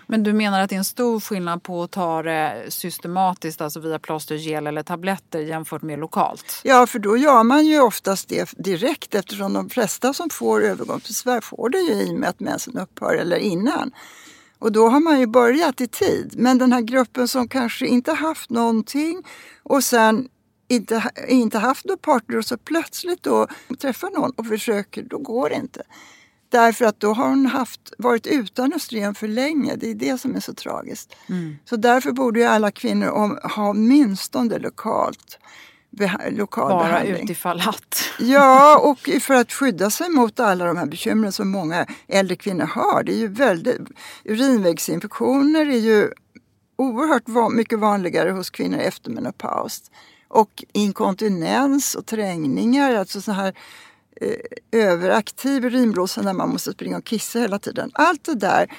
Men 0.06 0.22
du 0.22 0.32
menar 0.32 0.60
att 0.60 0.70
det 0.70 0.76
är 0.76 0.78
en 0.78 0.84
stor 0.84 1.20
skillnad 1.20 1.62
på 1.62 1.82
att 1.82 1.90
ta 1.90 2.22
det 2.22 2.64
systematiskt, 2.68 3.60
alltså 3.60 3.80
via 3.80 3.98
plåster, 3.98 4.34
gel 4.34 4.66
eller 4.66 4.82
tabletter 4.82 5.40
jämfört 5.40 5.82
med 5.82 5.98
lokalt? 5.98 6.60
Ja, 6.64 6.86
för 6.86 6.98
då 6.98 7.16
gör 7.16 7.42
man 7.42 7.66
ju 7.66 7.80
oftast 7.80 8.28
det 8.28 8.52
direkt 8.56 9.14
eftersom 9.14 9.52
de 9.52 9.70
flesta 9.70 10.12
som 10.12 10.30
får 10.30 10.64
övergångsbesvär 10.64 11.40
får 11.40 11.68
det 11.68 11.78
ju 11.78 11.92
i 11.92 12.10
och 12.10 12.18
med 12.18 12.28
att 12.28 12.40
mensen 12.40 12.78
upphör 12.78 13.14
eller 13.14 13.36
innan. 13.36 13.92
Och 14.58 14.72
då 14.72 14.88
har 14.88 15.00
man 15.00 15.20
ju 15.20 15.26
börjat 15.26 15.80
i 15.80 15.88
tid. 15.88 16.34
Men 16.36 16.58
den 16.58 16.72
här 16.72 16.80
gruppen 16.80 17.28
som 17.28 17.48
kanske 17.48 17.86
inte 17.86 18.12
haft 18.12 18.50
någonting 18.50 19.22
och 19.62 19.84
sen 19.84 20.28
inte, 20.70 21.10
inte 21.28 21.58
haft 21.58 21.84
någon 21.84 21.98
partner 21.98 22.38
och 22.38 22.44
så 22.44 22.56
plötsligt 22.56 23.22
då 23.22 23.46
träffar 23.80 24.10
någon 24.10 24.30
och 24.30 24.46
försöker, 24.46 25.02
då 25.02 25.18
går 25.18 25.48
det 25.48 25.54
inte. 25.54 25.82
Därför 26.48 26.84
att 26.84 27.00
då 27.00 27.12
har 27.12 27.28
hon 27.28 27.46
haft, 27.46 27.92
varit 27.98 28.26
utan 28.26 28.72
östrogen 28.72 29.14
för 29.14 29.28
länge. 29.28 29.76
Det 29.76 29.90
är 29.90 29.94
det 29.94 30.18
som 30.20 30.36
är 30.36 30.40
så 30.40 30.54
tragiskt. 30.54 31.16
Mm. 31.28 31.56
Så 31.64 31.76
därför 31.76 32.12
borde 32.12 32.40
ju 32.40 32.46
alla 32.46 32.70
kvinnor 32.70 33.08
om, 33.08 33.38
ha 33.42 33.70
åtminstone 33.70 34.58
lokalt 34.58 35.38
lokal 36.30 36.70
Bara 36.70 36.88
behandling. 36.88 37.24
utifall 37.24 37.60
att. 37.60 38.02
Ja, 38.18 38.78
och 38.82 39.22
för 39.22 39.34
att 39.34 39.52
skydda 39.52 39.90
sig 39.90 40.08
mot 40.08 40.40
alla 40.40 40.64
de 40.64 40.76
här 40.76 40.86
bekymren 40.86 41.32
som 41.32 41.50
många 41.50 41.86
äldre 42.08 42.36
kvinnor 42.36 42.64
har. 42.64 43.02
Det 43.02 43.12
är 43.12 43.18
ju 43.18 43.28
väldigt, 43.28 43.78
urinvägsinfektioner 44.24 45.66
är 45.66 45.78
ju 45.78 46.10
oerhört 46.76 47.52
mycket 47.52 47.78
vanligare 47.78 48.30
hos 48.30 48.50
kvinnor 48.50 48.78
efter 48.78 49.10
menopaus. 49.10 49.90
Och 50.30 50.64
inkontinens 50.72 51.94
och 51.94 52.06
trängningar, 52.06 52.94
alltså 52.94 53.20
så 53.20 53.32
här 53.32 53.54
eh, 54.16 54.80
överaktiv 54.80 55.64
urinblåsa 55.64 56.22
när 56.22 56.32
man 56.32 56.48
måste 56.48 56.72
springa 56.72 56.98
och 56.98 57.04
kissa 57.04 57.38
hela 57.38 57.58
tiden. 57.58 57.90
Allt 57.94 58.24
det 58.24 58.34
där 58.34 58.70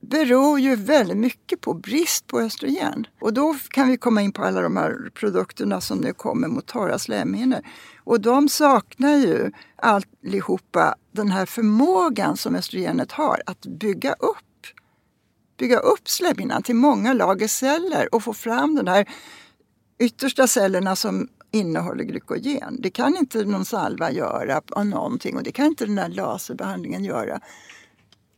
beror 0.00 0.60
ju 0.60 0.76
väldigt 0.76 1.16
mycket 1.16 1.60
på 1.60 1.74
brist 1.74 2.26
på 2.26 2.40
östrogen. 2.40 3.06
Och 3.20 3.32
då 3.32 3.56
kan 3.70 3.88
vi 3.88 3.96
komma 3.96 4.22
in 4.22 4.32
på 4.32 4.44
alla 4.44 4.60
de 4.60 4.76
här 4.76 5.10
produkterna 5.14 5.80
som 5.80 5.98
nu 5.98 6.12
kommer 6.12 6.48
mot 6.48 6.66
torra 6.66 6.98
slemhinnor. 6.98 7.60
Och 7.98 8.20
de 8.20 8.48
saknar 8.48 9.16
ju 9.16 9.50
allihopa 9.76 10.94
den 11.12 11.30
här 11.30 11.46
förmågan 11.46 12.36
som 12.36 12.54
östrogenet 12.54 13.12
har 13.12 13.42
att 13.46 13.60
bygga 13.60 14.12
upp 14.12 14.36
bygga 15.56 15.78
upp 15.78 16.08
slemhinnan 16.08 16.62
till 16.62 16.74
många 16.74 17.12
lager 17.12 17.48
celler 17.48 18.14
och 18.14 18.22
få 18.22 18.34
fram 18.34 18.74
den 18.74 18.88
här 18.88 19.08
yttersta 20.00 20.46
cellerna 20.46 20.96
som 20.96 21.28
innehåller 21.50 22.04
glykogen. 22.04 22.76
Det 22.80 22.90
kan 22.90 23.16
inte 23.16 23.44
någon 23.44 23.64
salva 23.64 24.10
göra 24.12 24.60
av 24.70 24.86
någonting 24.86 25.36
och 25.36 25.42
det 25.42 25.52
kan 25.52 25.66
inte 25.66 25.86
den 25.86 25.98
här 25.98 26.08
laserbehandlingen 26.08 27.04
göra. 27.04 27.40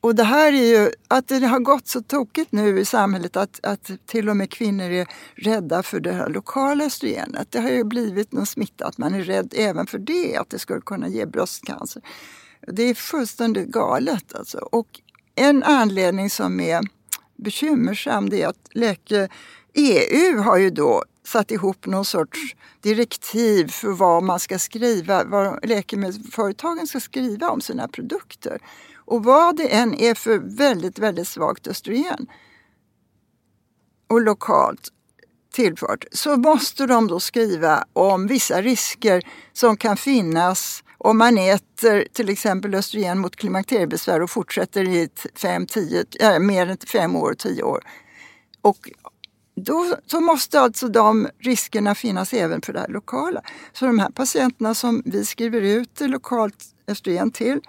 Och 0.01 0.15
det 0.15 0.25
här 0.25 0.53
är 0.53 0.81
ju 0.81 0.91
att 1.09 1.29
det 1.29 1.47
har 1.47 1.61
gått 1.61 1.89
så 1.89 2.03
tokigt 2.03 2.53
nu 2.53 2.81
i 2.81 2.85
samhället 2.85 3.37
att, 3.37 3.61
att 3.63 3.91
till 4.07 4.29
och 4.29 4.37
med 4.37 4.51
kvinnor 4.51 4.91
är 4.91 5.07
rädda 5.35 5.83
för 5.83 6.01
det 6.01 6.13
här 6.13 6.29
lokala 6.29 6.85
östrogenet. 6.85 7.51
Det 7.51 7.61
har 7.61 7.71
ju 7.71 7.85
blivit 7.85 8.33
någon 8.33 8.47
smitta 8.47 8.87
att 8.87 8.99
Man 8.99 9.15
är 9.15 9.23
rädd 9.23 9.55
även 9.57 9.87
för 9.87 9.99
det, 9.99 10.37
att 10.37 10.51
det 10.51 10.59
skulle 10.59 10.81
kunna 10.81 11.09
ge 11.09 11.27
bröstcancer. 11.27 12.03
Det 12.67 12.83
är 12.83 12.95
fullständigt 12.95 13.69
galet 13.69 14.35
alltså. 14.35 14.59
Och 14.59 15.01
en 15.35 15.63
anledning 15.63 16.31
som 16.31 16.61
är 16.61 16.81
bekymmersam 17.37 18.31
det 18.31 18.43
är 18.43 18.49
att 18.49 18.69
läke 18.71 19.29
EU 19.75 20.39
har 20.39 20.59
ju 20.59 20.71
då 20.71 21.05
satt 21.27 21.51
ihop 21.51 21.87
någon 21.87 22.05
sorts 22.05 22.57
direktiv 22.81 23.69
för 23.69 23.89
vad 23.89 24.23
man 24.23 24.41
ska 24.41 24.59
skriva, 24.59 25.25
vad 25.25 25.69
läkemedelsföretagen 25.69 26.87
ska 26.87 27.01
skriva 27.01 27.51
om 27.51 27.61
sina 27.61 27.89
produkter. 27.89 28.59
Och 28.95 29.25
vad 29.25 29.57
det 29.57 29.75
än 29.75 29.95
är 29.95 30.15
för 30.15 30.39
väldigt, 30.39 30.99
väldigt 30.99 31.29
svagt 31.29 31.67
östrogen 31.67 32.27
och 34.09 34.21
lokalt 34.21 34.89
tillfört 35.53 36.05
så 36.13 36.37
måste 36.37 36.87
de 36.87 37.07
då 37.07 37.21
skriva 37.21 37.85
om 37.93 38.27
vissa 38.27 38.63
risker 38.63 39.23
som 39.53 39.77
kan 39.77 39.97
finnas 39.97 40.85
om 40.99 41.19
man 41.19 41.39
äter 41.39 42.07
till 42.13 42.29
exempel 42.29 42.75
östrogen 42.75 43.19
mot 43.19 43.37
klimakteriebesvär 43.37 44.23
och 44.23 44.31
fortsätter 44.31 44.89
i 44.89 45.09
fem, 45.35 45.67
tio, 45.67 46.05
äh, 46.21 46.39
mer 46.39 46.67
än 46.67 46.77
fem 46.93 47.17
år, 47.17 47.35
tio 47.35 47.63
år. 47.63 47.85
Och 48.61 48.91
då 49.55 49.97
så 50.07 50.21
måste 50.21 50.61
alltså 50.61 50.89
de 50.89 51.29
riskerna 51.39 51.95
finnas 51.95 52.33
även 52.33 52.63
för 52.63 52.73
det 52.73 52.81
här 52.81 52.89
lokala. 52.89 53.43
Så 53.73 53.87
de 53.87 53.99
här 53.99 54.11
patienterna 54.11 54.75
som 54.75 55.03
vi 55.05 55.25
skriver 55.25 55.61
ut 55.61 56.01
lokalt 56.01 56.65
östrogen 56.89 57.31
till, 57.31 57.61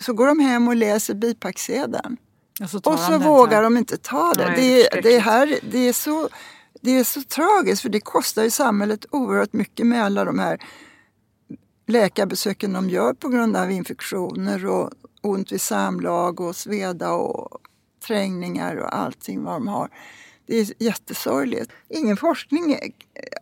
så 0.00 0.12
går 0.12 0.26
de 0.26 0.40
hem 0.40 0.68
och 0.68 0.76
läser 0.76 1.14
bipacksedeln. 1.14 2.16
Och 2.62 2.70
så, 2.70 2.78
och 2.78 2.98
så 2.98 3.18
vågar 3.18 3.62
de 3.62 3.76
inte 3.76 3.96
ta 3.96 4.32
det. 4.34 4.46
Nej, 4.46 4.88
det, 4.92 5.00
det, 5.00 5.18
här, 5.18 5.58
det, 5.70 5.78
är 5.78 5.92
så, 5.92 6.28
det 6.80 6.90
är 6.90 7.04
så 7.04 7.22
tragiskt 7.22 7.82
för 7.82 7.88
det 7.88 8.00
kostar 8.00 8.42
ju 8.42 8.50
samhället 8.50 9.06
oerhört 9.10 9.52
mycket 9.52 9.86
med 9.86 10.04
alla 10.04 10.24
de 10.24 10.38
här 10.38 10.58
läkarbesöken 11.86 12.72
de 12.72 12.90
gör 12.90 13.12
på 13.12 13.28
grund 13.28 13.56
av 13.56 13.70
infektioner 13.70 14.66
och 14.66 14.90
ont 15.22 15.52
vid 15.52 15.60
samlag 15.60 16.40
och 16.40 16.56
sveda 16.56 17.12
och 17.12 17.58
trängningar 18.06 18.76
och 18.76 18.96
allting 18.98 19.44
vad 19.44 19.54
de 19.54 19.68
har. 19.68 19.90
Det 20.48 20.58
är 20.58 20.82
jättesorgligt. 20.82 21.72
Ingen 21.88 22.16
forskning 22.16 22.78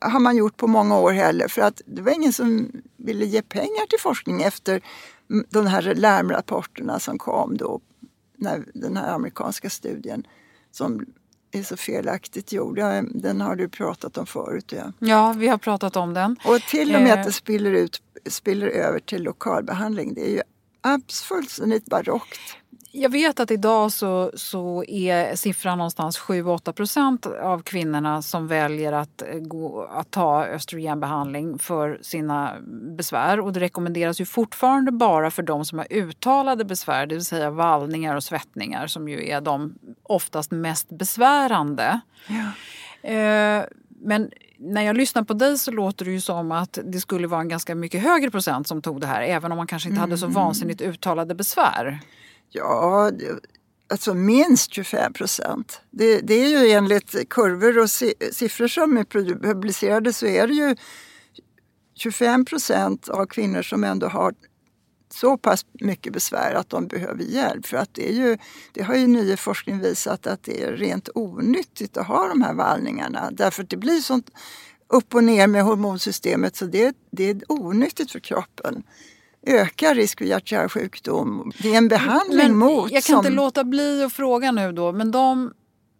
har 0.00 0.20
man 0.20 0.36
gjort 0.36 0.56
på 0.56 0.66
många 0.66 0.98
år 0.98 1.12
heller 1.12 1.48
för 1.48 1.62
att 1.62 1.82
det 1.86 2.02
var 2.02 2.12
ingen 2.12 2.32
som 2.32 2.70
ville 2.96 3.24
ge 3.24 3.42
pengar 3.42 3.86
till 3.86 3.98
forskning 4.00 4.42
efter 4.42 4.80
de 5.50 5.66
här 5.66 5.94
larmrapporterna 5.94 7.00
som 7.00 7.18
kom 7.18 7.56
då, 7.56 7.80
när 8.36 8.64
den 8.74 8.96
här 8.96 9.14
amerikanska 9.14 9.70
studien 9.70 10.26
som 10.70 11.06
är 11.52 11.62
så 11.62 11.76
felaktigt 11.76 12.52
gjord. 12.52 12.78
Den 13.10 13.40
har 13.40 13.56
du 13.56 13.68
pratat 13.68 14.18
om 14.18 14.26
förut. 14.26 14.72
Ja. 14.76 14.92
ja, 14.98 15.34
vi 15.36 15.48
har 15.48 15.58
pratat 15.58 15.96
om 15.96 16.14
den. 16.14 16.36
Och 16.44 16.60
till 16.60 16.94
och 16.94 17.02
med 17.02 17.12
att 17.12 17.18
eh. 17.18 17.24
det 17.24 17.32
spiller, 17.32 17.72
ut, 17.72 18.02
spiller 18.26 18.66
över 18.66 18.98
till 18.98 19.22
lokalbehandling. 19.22 20.14
Det 20.14 20.30
är 20.30 20.30
ju 20.30 20.42
fullständigt 21.28 21.86
barockt. 21.86 22.40
Jag 22.98 23.10
vet 23.10 23.40
att 23.40 23.50
idag 23.50 23.92
så, 23.92 24.30
så 24.34 24.84
är 24.84 25.36
siffran 25.36 25.78
någonstans 25.78 26.18
7-8 26.18 26.72
procent 26.72 27.26
av 27.26 27.62
kvinnorna 27.62 28.22
som 28.22 28.48
väljer 28.48 28.92
att, 28.92 29.22
gå, 29.40 29.82
att 29.82 30.10
ta 30.10 30.44
östrogenbehandling 30.44 31.58
för 31.58 31.98
sina 32.02 32.54
besvär. 32.96 33.40
Och 33.40 33.52
det 33.52 33.60
rekommenderas 33.60 34.20
ju 34.20 34.24
fortfarande 34.24 34.92
bara 34.92 35.30
för 35.30 35.42
de 35.42 35.64
som 35.64 35.78
har 35.78 35.86
uttalade 35.90 36.64
besvär, 36.64 37.06
det 37.06 37.14
vill 37.14 37.24
säga 37.24 37.50
vallningar 37.50 38.16
och 38.16 38.24
svettningar 38.24 38.86
som 38.86 39.08
ju 39.08 39.28
är 39.28 39.40
de 39.40 39.74
oftast 40.02 40.50
mest 40.50 40.88
besvärande. 40.88 42.00
Ja. 42.28 43.10
Eh, 43.10 43.64
men 43.88 44.30
när 44.58 44.82
jag 44.82 44.96
lyssnar 44.96 45.22
på 45.22 45.34
dig 45.34 45.58
så 45.58 45.70
låter 45.70 46.04
det 46.04 46.10
ju 46.10 46.20
som 46.20 46.52
att 46.52 46.78
det 46.84 47.00
skulle 47.00 47.26
vara 47.26 47.40
en 47.40 47.48
ganska 47.48 47.74
mycket 47.74 48.02
högre 48.02 48.30
procent 48.30 48.68
som 48.68 48.82
tog 48.82 49.00
det 49.00 49.06
här 49.06 49.22
även 49.22 49.52
om 49.52 49.58
man 49.58 49.66
kanske 49.66 49.88
inte 49.88 50.00
hade 50.00 50.18
så 50.18 50.26
mm. 50.26 50.34
vansinnigt 50.34 50.80
uttalade 50.80 51.34
besvär. 51.34 52.00
Ja, 52.50 53.10
alltså 53.90 54.14
minst 54.14 54.72
25 54.72 55.12
procent. 55.12 55.80
Det, 55.90 56.20
det, 56.20 56.34
är 56.34 56.48
ju 56.48 56.70
enligt 56.70 57.28
kurvor 57.28 57.78
och 57.78 57.90
siffror 58.34 58.68
som 58.68 58.96
är 58.96 59.04
publicerade 59.38 60.12
så 60.12 60.26
är 60.26 60.46
det 60.46 60.54
ju 60.54 60.76
25 61.94 62.44
procent 62.44 63.08
av 63.08 63.26
kvinnor 63.26 63.62
som 63.62 63.84
ändå 63.84 64.06
har 64.06 64.34
så 65.12 65.38
pass 65.38 65.66
mycket 65.72 66.12
besvär 66.12 66.54
att 66.54 66.70
de 66.70 66.86
behöver 66.86 67.22
hjälp. 67.22 67.66
För 67.66 67.76
att 67.76 67.94
det, 67.94 68.08
är 68.08 68.12
ju, 68.12 68.38
det 68.72 68.82
har 68.82 68.94
ju 68.94 69.06
ny 69.06 69.36
forskning 69.36 69.78
visat 69.78 70.26
att 70.26 70.42
det 70.42 70.62
är 70.62 70.72
rent 70.72 71.08
onyttigt 71.14 71.96
att 71.96 72.06
ha 72.06 72.28
de 72.28 72.42
här 72.42 72.54
vallningarna. 72.54 73.30
Därför 73.32 73.62
att 73.62 73.70
det 73.70 73.76
blir 73.76 74.00
sånt 74.00 74.30
upp 74.88 75.14
och 75.14 75.24
ner 75.24 75.46
med 75.46 75.64
hormonsystemet 75.64 76.56
så 76.56 76.64
det, 76.64 76.96
det 77.10 77.30
är 77.30 77.40
onyttigt 77.48 78.12
för 78.12 78.20
kroppen 78.20 78.82
ökar 79.46 79.94
risk 79.94 80.18
för 80.18 80.24
hjärt-kärlsjukdom. 80.24 81.52
Det 81.58 81.74
är 81.74 81.78
en 81.78 81.88
behandling 81.88 82.38
men 82.38 82.56
mot... 82.56 82.90
Jag 82.90 83.04
kan 83.04 83.16
som... 83.16 83.26
inte 83.26 83.30
låta 83.30 83.64
bli 83.64 84.04
att 84.04 84.12
fråga 84.12 84.52
nu 84.52 84.72
då, 84.72 84.92
men 84.92 85.10
de 85.10 85.52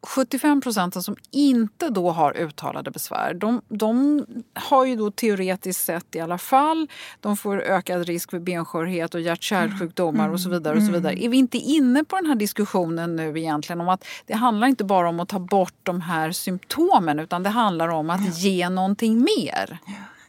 75 0.07 0.61
procenten 0.61 1.03
som 1.03 1.17
inte 1.31 1.89
då 1.89 2.11
har 2.11 2.37
uttalade 2.37 2.91
besvär, 2.91 3.35
de, 3.35 3.63
de, 3.69 4.25
har 4.55 4.85
ju 4.85 4.97
då 4.97 5.11
teoretiskt 5.11 5.85
sett 5.85 6.15
i 6.15 6.21
alla 6.21 6.39
fall, 6.39 6.89
de 7.21 7.37
får 7.37 7.61
ökad 7.61 8.07
risk 8.07 8.31
för 8.31 8.39
benskörhet 8.39 9.15
och 9.15 9.21
hjärt-kärlsjukdomar 9.21 10.25
mm. 10.25 10.35
och 10.35 10.41
så 10.41 10.51
vidare. 10.51 10.77
och 10.77 10.83
så 10.83 10.93
vidare. 10.93 11.25
Är 11.25 11.29
vi 11.29 11.37
inte 11.37 11.59
inne 11.59 12.05
på 12.05 12.17
den 12.17 12.27
här 12.27 12.35
diskussionen 12.35 13.17
nu 13.17 13.39
egentligen 13.39 13.81
om 13.81 13.89
att 13.89 14.05
det 14.27 14.35
handlar 14.35 14.67
inte 14.67 14.85
bara 14.85 15.09
om 15.09 15.21
att 15.21 15.29
ta 15.29 15.39
bort 15.39 15.75
de 15.83 16.01
här 16.01 16.33
symptomen 16.33 17.19
utan 17.19 17.43
det 17.43 17.51
handlar 17.51 17.89
om 17.89 18.11
att 18.11 18.39
ge 18.39 18.69
någonting 18.69 19.19
mer? 19.19 19.79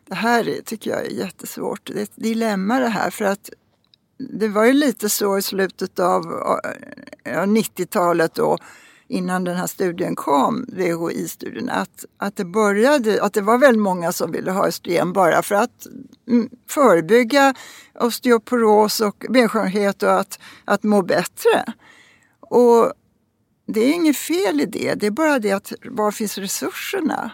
Det 0.07 0.15
här 0.15 0.61
tycker 0.65 0.91
jag 0.91 1.05
är 1.05 1.09
jättesvårt. 1.09 1.89
Det 1.93 1.99
är 1.99 2.03
ett 2.03 2.15
dilemma 2.15 2.79
det 2.79 2.89
här 2.89 3.09
för 3.09 3.25
att 3.25 3.49
det 4.17 4.47
var 4.47 4.65
ju 4.65 4.73
lite 4.73 5.09
så 5.09 5.37
i 5.37 5.41
slutet 5.41 5.99
av 5.99 6.23
90-talet 7.25 8.33
då 8.33 8.57
innan 9.07 9.43
den 9.43 9.55
här 9.55 9.67
studien 9.67 10.15
kom, 10.15 10.65
VHI-studien, 10.67 11.69
att, 11.69 12.05
att 12.17 12.35
det 12.35 12.45
började, 12.45 13.23
att 13.23 13.33
det 13.33 13.41
var 13.41 13.57
väldigt 13.57 13.81
många 13.81 14.11
som 14.11 14.31
ville 14.31 14.51
ha 14.51 14.67
östrogen 14.67 15.13
bara 15.13 15.43
för 15.43 15.55
att 15.55 15.87
mm, 16.27 16.49
förebygga 16.69 17.53
osteoporos 17.99 18.99
och 18.99 19.25
benskörhet 19.29 20.03
och 20.03 20.19
att, 20.19 20.39
att 20.65 20.83
må 20.83 21.01
bättre. 21.01 21.73
Och 22.39 22.93
det 23.65 23.79
är 23.79 23.93
inget 23.93 24.17
fel 24.17 24.61
i 24.61 24.65
det, 24.65 24.93
det 24.93 25.05
är 25.05 25.11
bara 25.11 25.39
det 25.39 25.51
att 25.51 25.73
var 25.83 26.11
finns 26.11 26.37
resurserna? 26.37 27.31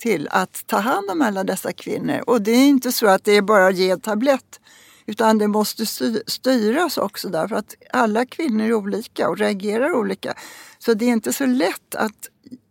Till 0.00 0.28
att 0.30 0.66
ta 0.66 0.78
hand 0.78 1.10
om 1.10 1.22
alla 1.22 1.44
dessa 1.44 1.72
kvinnor. 1.72 2.20
Och 2.26 2.42
det 2.42 2.50
är 2.50 2.68
inte 2.68 2.92
så 2.92 3.06
att 3.06 3.24
det 3.24 3.32
är 3.32 3.42
bara 3.42 3.66
att 3.66 3.76
ge 3.76 3.90
en 3.90 4.00
tablett 4.00 4.60
utan 5.06 5.38
det 5.38 5.48
måste 5.48 5.86
styras 6.26 6.98
också 6.98 7.28
därför 7.28 7.56
att 7.56 7.74
alla 7.92 8.26
kvinnor 8.26 8.64
är 8.64 8.74
olika 8.74 9.28
och 9.28 9.38
reagerar 9.38 9.92
olika. 9.92 10.34
Så 10.78 10.94
det 10.94 11.04
är 11.04 11.08
inte 11.08 11.32
så 11.32 11.46
lätt 11.46 11.94
att 11.94 12.28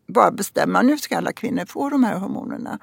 bara 0.08 0.32
bestämma 0.32 0.82
nu 0.82 0.98
ska 0.98 1.18
alla 1.18 1.34
kvinnor 1.34 1.66
få 1.66 1.90
de 1.90 2.04
här 2.04 2.18
hormonerna. 2.18 2.80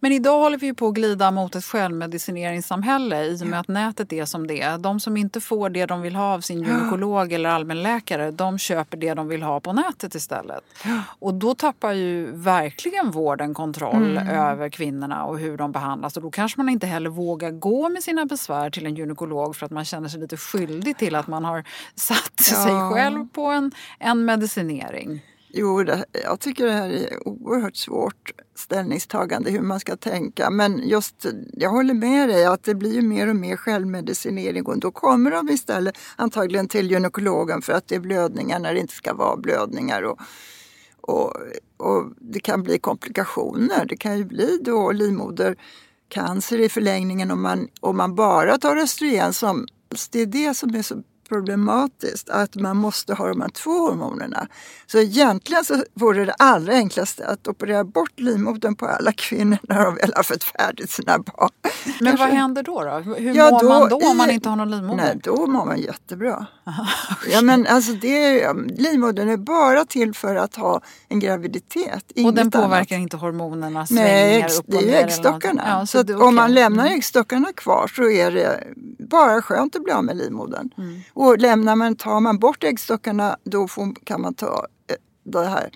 Men 0.00 0.12
idag 0.12 0.38
håller 0.38 0.58
vi 0.58 0.74
på 0.74 0.88
att 0.88 0.94
glida 0.94 1.30
mot 1.30 1.54
ett 1.54 1.64
självmedicineringssamhälle 1.64 3.24
i 3.24 3.42
och 3.42 3.46
med 3.46 3.60
att 3.60 3.68
nätet 3.68 4.12
är 4.12 4.24
som 4.24 4.46
det 4.46 4.60
är. 4.60 4.78
De 4.78 5.00
som 5.00 5.16
inte 5.16 5.40
får 5.40 5.70
det 5.70 5.86
de 5.86 6.02
vill 6.02 6.16
ha 6.16 6.34
av 6.34 6.40
sin 6.40 6.62
gynekolog 6.62 7.32
eller 7.32 7.48
allmänläkare, 7.50 8.30
de 8.30 8.58
köper 8.58 8.96
det 8.96 9.14
de 9.14 9.28
vill 9.28 9.42
ha 9.42 9.60
på 9.60 9.72
nätet 9.72 10.14
istället. 10.14 10.64
Och 11.18 11.34
då 11.34 11.54
tappar 11.54 11.92
ju 11.92 12.30
verkligen 12.32 13.10
vården 13.10 13.54
kontroll 13.54 14.16
mm. 14.16 14.28
över 14.28 14.68
kvinnorna 14.68 15.24
och 15.24 15.38
hur 15.38 15.56
de 15.56 15.72
behandlas. 15.72 16.16
Och 16.16 16.22
då 16.22 16.30
kanske 16.30 16.60
man 16.60 16.68
inte 16.68 16.86
heller 16.86 17.10
vågar 17.10 17.50
gå 17.50 17.88
med 17.88 18.02
sina 18.02 18.24
besvär 18.24 18.70
till 18.70 18.86
en 18.86 18.94
gynekolog 18.94 19.56
för 19.56 19.66
att 19.66 19.72
man 19.72 19.84
känner 19.84 20.08
sig 20.08 20.20
lite 20.20 20.36
skyldig 20.36 20.96
till 20.96 21.14
att 21.14 21.26
man 21.26 21.44
har 21.44 21.64
satt 21.94 22.32
ja. 22.36 22.64
sig 22.64 22.72
själv 22.92 23.28
på 23.28 23.46
en, 23.46 23.72
en 23.98 24.24
medicinering. 24.24 25.22
Jo, 25.56 25.82
det, 25.82 26.04
jag 26.24 26.40
tycker 26.40 26.66
det 26.66 26.72
här 26.72 26.90
är 26.90 27.28
oerhört 27.28 27.76
svårt 27.76 28.32
ställningstagande 28.54 29.50
hur 29.50 29.60
man 29.60 29.80
ska 29.80 29.96
tänka. 29.96 30.50
Men 30.50 30.88
just, 30.88 31.26
jag 31.52 31.70
håller 31.70 31.94
med 31.94 32.28
dig 32.28 32.44
att 32.44 32.62
det 32.62 32.74
blir 32.74 32.94
ju 32.94 33.02
mer 33.02 33.28
och 33.28 33.36
mer 33.36 33.56
självmedicinering 33.56 34.66
och 34.66 34.78
då 34.78 34.90
kommer 34.90 35.30
de 35.30 35.48
istället 35.48 35.98
antagligen 36.16 36.68
till 36.68 36.90
gynekologen 36.90 37.62
för 37.62 37.72
att 37.72 37.88
det 37.88 37.94
är 37.94 38.00
blödningar 38.00 38.58
när 38.58 38.74
det 38.74 38.80
inte 38.80 38.94
ska 38.94 39.14
vara 39.14 39.36
blödningar. 39.36 40.02
Och, 40.02 40.20
och, 41.00 41.36
och 41.76 42.12
det 42.18 42.40
kan 42.40 42.62
bli 42.62 42.78
komplikationer. 42.78 43.84
Det 43.88 43.96
kan 43.96 44.18
ju 44.18 44.24
bli 44.24 44.58
då 44.64 44.92
livmodercancer 44.92 46.60
i 46.60 46.68
förlängningen 46.68 47.30
om 47.30 47.42
man, 47.42 47.68
om 47.80 47.96
man 47.96 48.14
bara 48.14 48.58
tar 48.58 48.76
östrogen 48.76 49.32
som 49.32 49.66
det 50.10 50.20
är 50.20 50.26
det 50.26 50.54
som 50.54 50.74
är 50.74 50.82
så 50.82 51.02
problematiskt 51.34 52.30
att 52.30 52.54
man 52.54 52.76
måste 52.76 53.14
ha 53.14 53.28
de 53.28 53.40
här 53.40 53.48
två 53.48 53.70
hormonerna. 53.70 54.46
Så 54.86 54.98
egentligen 54.98 55.64
så 55.64 55.84
vore 55.94 56.24
det 56.24 56.34
allra 56.38 56.72
enklaste 56.72 57.26
att 57.26 57.48
operera 57.48 57.84
bort 57.84 58.20
livmodern 58.20 58.74
på 58.74 58.86
alla 58.86 59.12
kvinnor 59.12 59.58
när 59.62 59.84
de 59.84 59.94
väl 59.94 60.12
har 60.16 60.22
fått 60.22 60.44
färdigt 60.44 60.90
sina 60.90 61.18
barn. 61.18 61.50
Men 62.00 62.16
vad 62.16 62.28
händer 62.28 62.62
då? 62.62 62.84
då? 62.84 63.14
Hur 63.14 63.34
ja, 63.34 63.50
mår 63.50 63.60
då, 63.60 63.68
man 63.68 63.88
då 63.88 63.96
om 63.96 64.16
man 64.16 64.30
inte 64.30 64.48
har 64.48 64.56
någon 64.56 64.70
livmoder? 64.70 65.04
Nej, 65.04 65.20
då 65.22 65.46
mår 65.46 65.64
man 65.64 65.80
jättebra. 65.80 66.46
ja, 67.32 67.42
men 67.42 67.66
alltså 67.66 67.92
det 67.92 68.52
livmodern 68.68 69.28
är 69.28 69.36
bara 69.36 69.84
till 69.84 70.14
för 70.14 70.36
att 70.36 70.56
ha 70.56 70.80
en 71.08 71.20
graviditet. 71.20 72.12
Och 72.24 72.34
den 72.34 72.50
påverkar 72.50 72.96
annat. 72.96 73.02
inte 73.02 73.16
hormonerna 73.16 73.86
Nej, 73.90 74.44
upp 74.44 74.68
och 74.68 74.74
ner? 74.74 74.82
det 74.82 74.94
är 74.94 75.04
äggstockarna. 75.04 75.62
Ja, 75.66 75.86
så, 75.86 75.98
så 75.98 76.02
det, 76.02 76.14
okay. 76.14 76.28
om 76.28 76.34
man 76.34 76.54
lämnar 76.54 76.84
mm. 76.86 76.98
äggstockarna 76.98 77.52
kvar 77.52 77.90
så 77.96 78.10
är 78.10 78.30
det 78.30 78.64
bara 78.98 79.42
skönt 79.42 79.76
att 79.76 79.84
bli 79.84 79.92
av 79.92 80.04
med 80.04 80.16
livmodern. 80.16 80.70
Mm. 80.78 81.00
Och 81.24 81.38
lämnar 81.38 81.76
man, 81.76 81.96
tar 81.96 82.20
man 82.20 82.38
bort 82.38 82.64
äggstockarna 82.64 83.36
då 83.44 83.68
får, 83.68 83.94
kan 84.04 84.20
man 84.20 84.34
ta 84.34 84.66
eh, 84.90 84.96
det 85.22 85.46
här 85.46 85.70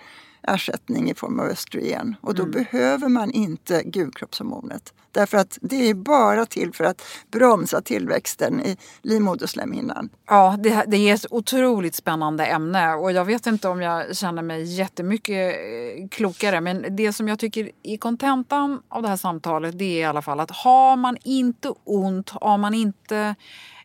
ersättning 0.47 1.09
i 1.09 1.15
form 1.15 1.39
av 1.39 1.45
östrogen 1.45 2.15
och 2.21 2.35
då 2.35 2.43
mm. 2.43 2.51
behöver 2.51 3.07
man 3.07 3.31
inte 3.31 3.83
gulkroppshormonet. 3.85 4.93
Därför 5.11 5.37
att 5.37 5.57
det 5.61 5.89
är 5.89 5.93
bara 5.93 6.45
till 6.45 6.73
för 6.73 6.83
att 6.83 7.01
bromsa 7.31 7.81
tillväxten 7.81 8.61
i 8.61 8.77
livmoderslemhinnan. 9.01 10.09
Ja, 10.27 10.55
det, 10.59 10.83
det 10.87 10.97
är 10.97 11.13
ett 11.13 11.25
otroligt 11.31 11.95
spännande 11.95 12.45
ämne 12.45 12.93
och 12.93 13.11
jag 13.11 13.25
vet 13.25 13.47
inte 13.47 13.67
om 13.69 13.81
jag 13.81 14.15
känner 14.15 14.41
mig 14.41 14.63
jättemycket 14.63 15.55
eh, 15.55 16.07
klokare 16.07 16.61
men 16.61 16.95
det 16.95 17.13
som 17.13 17.27
jag 17.27 17.39
tycker 17.39 17.71
är 17.83 17.97
kontentan 17.97 18.81
av 18.89 19.01
det 19.01 19.07
här 19.07 19.17
samtalet 19.17 19.79
det 19.79 19.85
är 19.85 19.99
i 19.99 20.03
alla 20.03 20.21
fall 20.21 20.39
att 20.39 20.51
har 20.51 20.95
man 20.95 21.17
inte 21.23 21.73
ont, 21.83 22.29
har 22.29 22.57
man 22.57 22.73
inte 22.73 23.35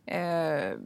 eh, 0.06 0.78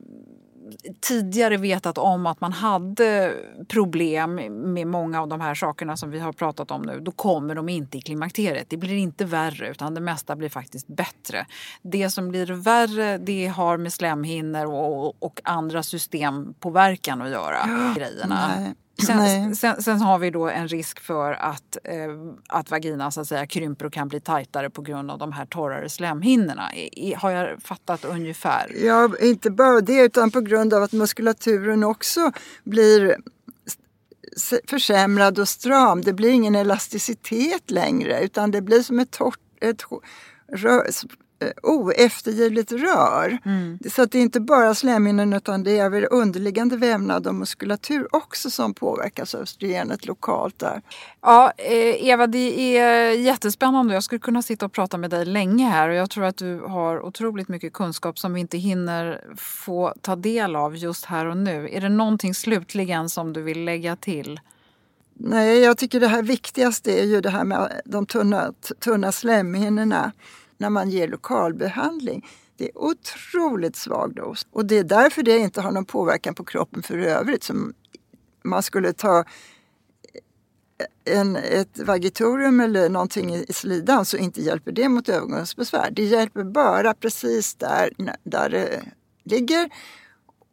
tidigare 1.01 1.57
vetat 1.57 1.99
om 1.99 2.27
att 2.27 2.41
man 2.41 2.53
hade 2.53 3.35
problem 3.69 4.35
med 4.73 4.87
många 4.87 5.21
av 5.21 5.29
de 5.29 5.41
här 5.41 5.55
sakerna 5.55 5.97
som 5.97 6.11
vi 6.11 6.19
har 6.19 6.33
pratat 6.33 6.71
om 6.71 6.83
nu, 6.83 7.01
då 7.01 7.13
kommer 7.13 7.55
de 7.55 7.69
inte 7.69 7.99
i 7.99 8.01
klimakteriet. 8.01 8.71
Det 8.71 8.77
blir 8.77 8.97
inte 8.97 9.25
värre 9.25 9.71
utan 9.71 9.95
det 9.95 10.01
mesta 10.01 10.37
blir 10.37 10.49
faktiskt 10.49 10.87
bättre. 10.87 11.47
Det 11.83 12.11
som 12.11 12.29
blir 12.29 12.47
värre 12.47 13.19
det 13.19 13.47
har 13.47 13.77
med 13.77 13.93
slemhinnor 13.93 14.67
och, 14.67 15.23
och 15.23 15.41
andra 15.45 15.83
systempåverkan 15.83 17.23
att 17.23 17.31
göra. 17.31 17.95
Grejerna. 17.97 18.51
Nej. 18.57 18.75
Sen, 19.07 19.57
sen, 19.57 19.83
sen, 19.83 20.01
har 20.01 20.19
vi 20.19 20.31
då 20.31 20.49
en 20.49 20.69
risk 20.69 21.01
för 21.01 21.33
att, 21.33 21.77
eh, 21.85 21.95
att 22.49 22.71
vaginan 22.71 23.13
så 23.13 23.21
att 23.21 23.29
säga, 23.29 23.47
krymper 23.47 23.87
och 23.87 23.93
kan 23.93 24.09
bli 24.09 24.21
tajtare 24.21 24.71
på 24.71 24.83
grund 24.83 25.11
av 25.11 25.19
de 25.19 25.33
här 25.33 25.47
torrare 25.47 25.89
slemhinnorna. 25.89 26.75
I, 26.75 27.15
har 27.15 27.31
jag 27.31 27.63
fattat 27.63 28.05
ungefär? 28.05 28.73
Ja, 28.85 29.11
inte 29.21 29.51
bara 29.51 29.81
det 29.81 30.01
utan 30.01 30.31
på 30.31 30.41
grund 30.41 30.75
av 30.75 30.83
att 30.83 30.93
muskulaturen 30.93 31.85
också 31.85 32.33
blir 32.65 33.17
försämrad 34.69 35.39
och 35.39 35.49
stram. 35.49 36.03
Det 36.03 36.13
blir 36.13 36.31
ingen 36.31 36.55
elasticitet 36.55 37.71
längre 37.71 38.21
utan 38.21 38.51
det 38.51 38.63
blir 38.63 38.83
som 38.83 38.99
ett 38.99 39.11
torrt 39.11 39.39
ett 39.61 39.83
oeftergivligt 41.63 42.73
rör. 42.73 43.39
Mm. 43.45 43.79
Så 43.91 44.03
att 44.03 44.13
det 44.13 44.19
är 44.19 44.23
inte 44.23 44.41
bara 44.41 44.75
slemhinnan 44.75 45.33
utan 45.33 45.65
det 45.65 45.79
är 45.79 46.13
underliggande 46.13 46.77
vävnad 46.77 47.27
och 47.27 47.35
muskulatur 47.35 48.09
också 48.17 48.51
som 48.51 48.75
påverkas 48.75 49.35
av 49.35 49.41
östrogenet 49.41 50.07
lokalt 50.07 50.59
där. 50.59 50.83
Ja, 51.21 51.53
eh, 51.57 52.09
Eva, 52.09 52.27
det 52.27 52.79
är 52.79 53.13
jättespännande. 53.13 53.95
Jag 53.95 54.03
skulle 54.03 54.19
kunna 54.19 54.43
sitta 54.43 54.67
och 54.67 54.73
prata 54.73 54.99
med 54.99 55.11
dig 55.11 55.25
länge 55.25 55.69
här 55.69 55.89
och 55.89 55.95
jag 55.95 56.11
tror 56.11 56.25
att 56.25 56.37
du 56.37 56.61
har 56.61 57.01
otroligt 57.07 57.49
mycket 57.49 57.73
kunskap 57.73 58.19
som 58.19 58.35
vi 58.35 58.41
inte 58.41 58.59
hinner 58.59 59.25
få 59.37 59.95
ta 60.01 60.17
del 60.17 60.57
av 60.57 60.77
just 60.77 61.05
här 61.05 61.27
och 61.27 61.37
nu. 61.37 61.69
Är 61.73 61.81
det 61.81 61.89
någonting 61.89 62.35
slutligen 62.35 63.09
som 63.09 63.33
du 63.33 63.43
vill 63.43 63.65
lägga 63.65 63.97
till? 63.97 64.41
Nej, 65.21 65.59
jag 65.59 65.79
tycker 65.79 66.01
det 66.01 66.09
här 66.09 66.23
viktigaste 66.23 67.01
är 67.01 67.05
ju 67.05 67.21
det 67.21 67.31
här 67.31 67.45
med 67.45 67.81
de 67.85 68.07
tunna, 68.07 68.53
tunna 68.81 69.13
slemhinnorna 69.13 70.13
när 70.59 70.71
man 70.71 70.91
ger 70.91 71.09
lokalbehandling. 71.09 72.27
Det 72.57 72.65
är 72.65 72.79
otroligt 72.79 73.77
svag 73.77 74.15
dos 74.15 74.47
och 74.51 74.67
det 74.67 74.79
är 74.79 74.85
därför 74.85 75.23
det 75.23 75.39
inte 75.39 75.61
har 75.61 75.73
någon 75.73 75.85
påverkan 75.85 76.35
på 76.35 76.45
kroppen 76.45 76.83
för 76.83 76.99
övrigt. 76.99 77.45
Som 77.45 77.75
man 78.45 78.63
skulle 78.63 78.93
ta 78.93 79.25
en, 81.05 81.37
ett 81.37 81.79
vagitorium 81.79 82.61
eller 82.61 82.89
någonting 82.89 83.35
i 83.35 83.53
slidan 83.53 84.05
så 84.05 84.17
inte 84.17 84.43
hjälper 84.43 84.73
det 84.73 84.89
mot 84.89 85.09
övergångsbesvär. 85.09 85.91
Det 85.91 86.05
hjälper 86.05 86.45
bara 86.45 86.95
precis 86.95 87.55
där, 87.55 87.91
där 88.25 88.51
det 88.51 88.83
ligger 89.25 89.71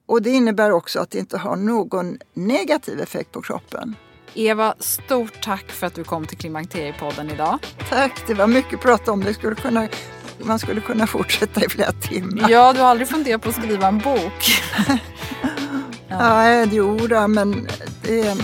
och 0.06 0.22
det 0.22 0.30
innebär 0.30 0.72
också 0.72 0.99
att 0.99 1.12
det 1.12 1.20
inte 1.20 1.38
har 1.38 1.56
någon 1.56 2.18
negativ 2.34 2.99
effekt 2.99 3.32
på 3.32 3.41
kroppen. 3.41 3.95
Eva, 4.36 4.75
stort 4.79 5.41
tack 5.43 5.71
för 5.71 5.88
att 5.88 5.95
du 5.95 6.03
kom 6.03 6.25
till 6.25 6.38
Klimakteriepodden 6.38 7.31
idag. 7.31 7.59
Tack, 7.89 8.27
det 8.27 8.33
var 8.33 8.47
mycket 8.47 8.73
att 8.73 8.81
prata 8.81 9.11
om. 9.11 9.23
Det 9.23 9.33
skulle 9.33 9.55
kunna, 9.55 9.88
man 10.38 10.59
skulle 10.59 10.81
kunna 10.81 11.07
fortsätta 11.07 11.65
i 11.65 11.69
flera 11.69 11.91
timmar. 11.91 12.49
Ja, 12.49 12.73
du 12.73 12.79
har 12.79 12.88
aldrig 12.88 13.07
funderat 13.07 13.41
på 13.41 13.49
att 13.49 13.55
skriva 13.55 13.88
en 13.88 13.97
bok? 13.99 14.61
ja. 16.07 16.49
ja, 16.49 16.65
jo 16.71 16.97
då, 16.97 17.27
men 17.27 17.67
det 18.01 18.38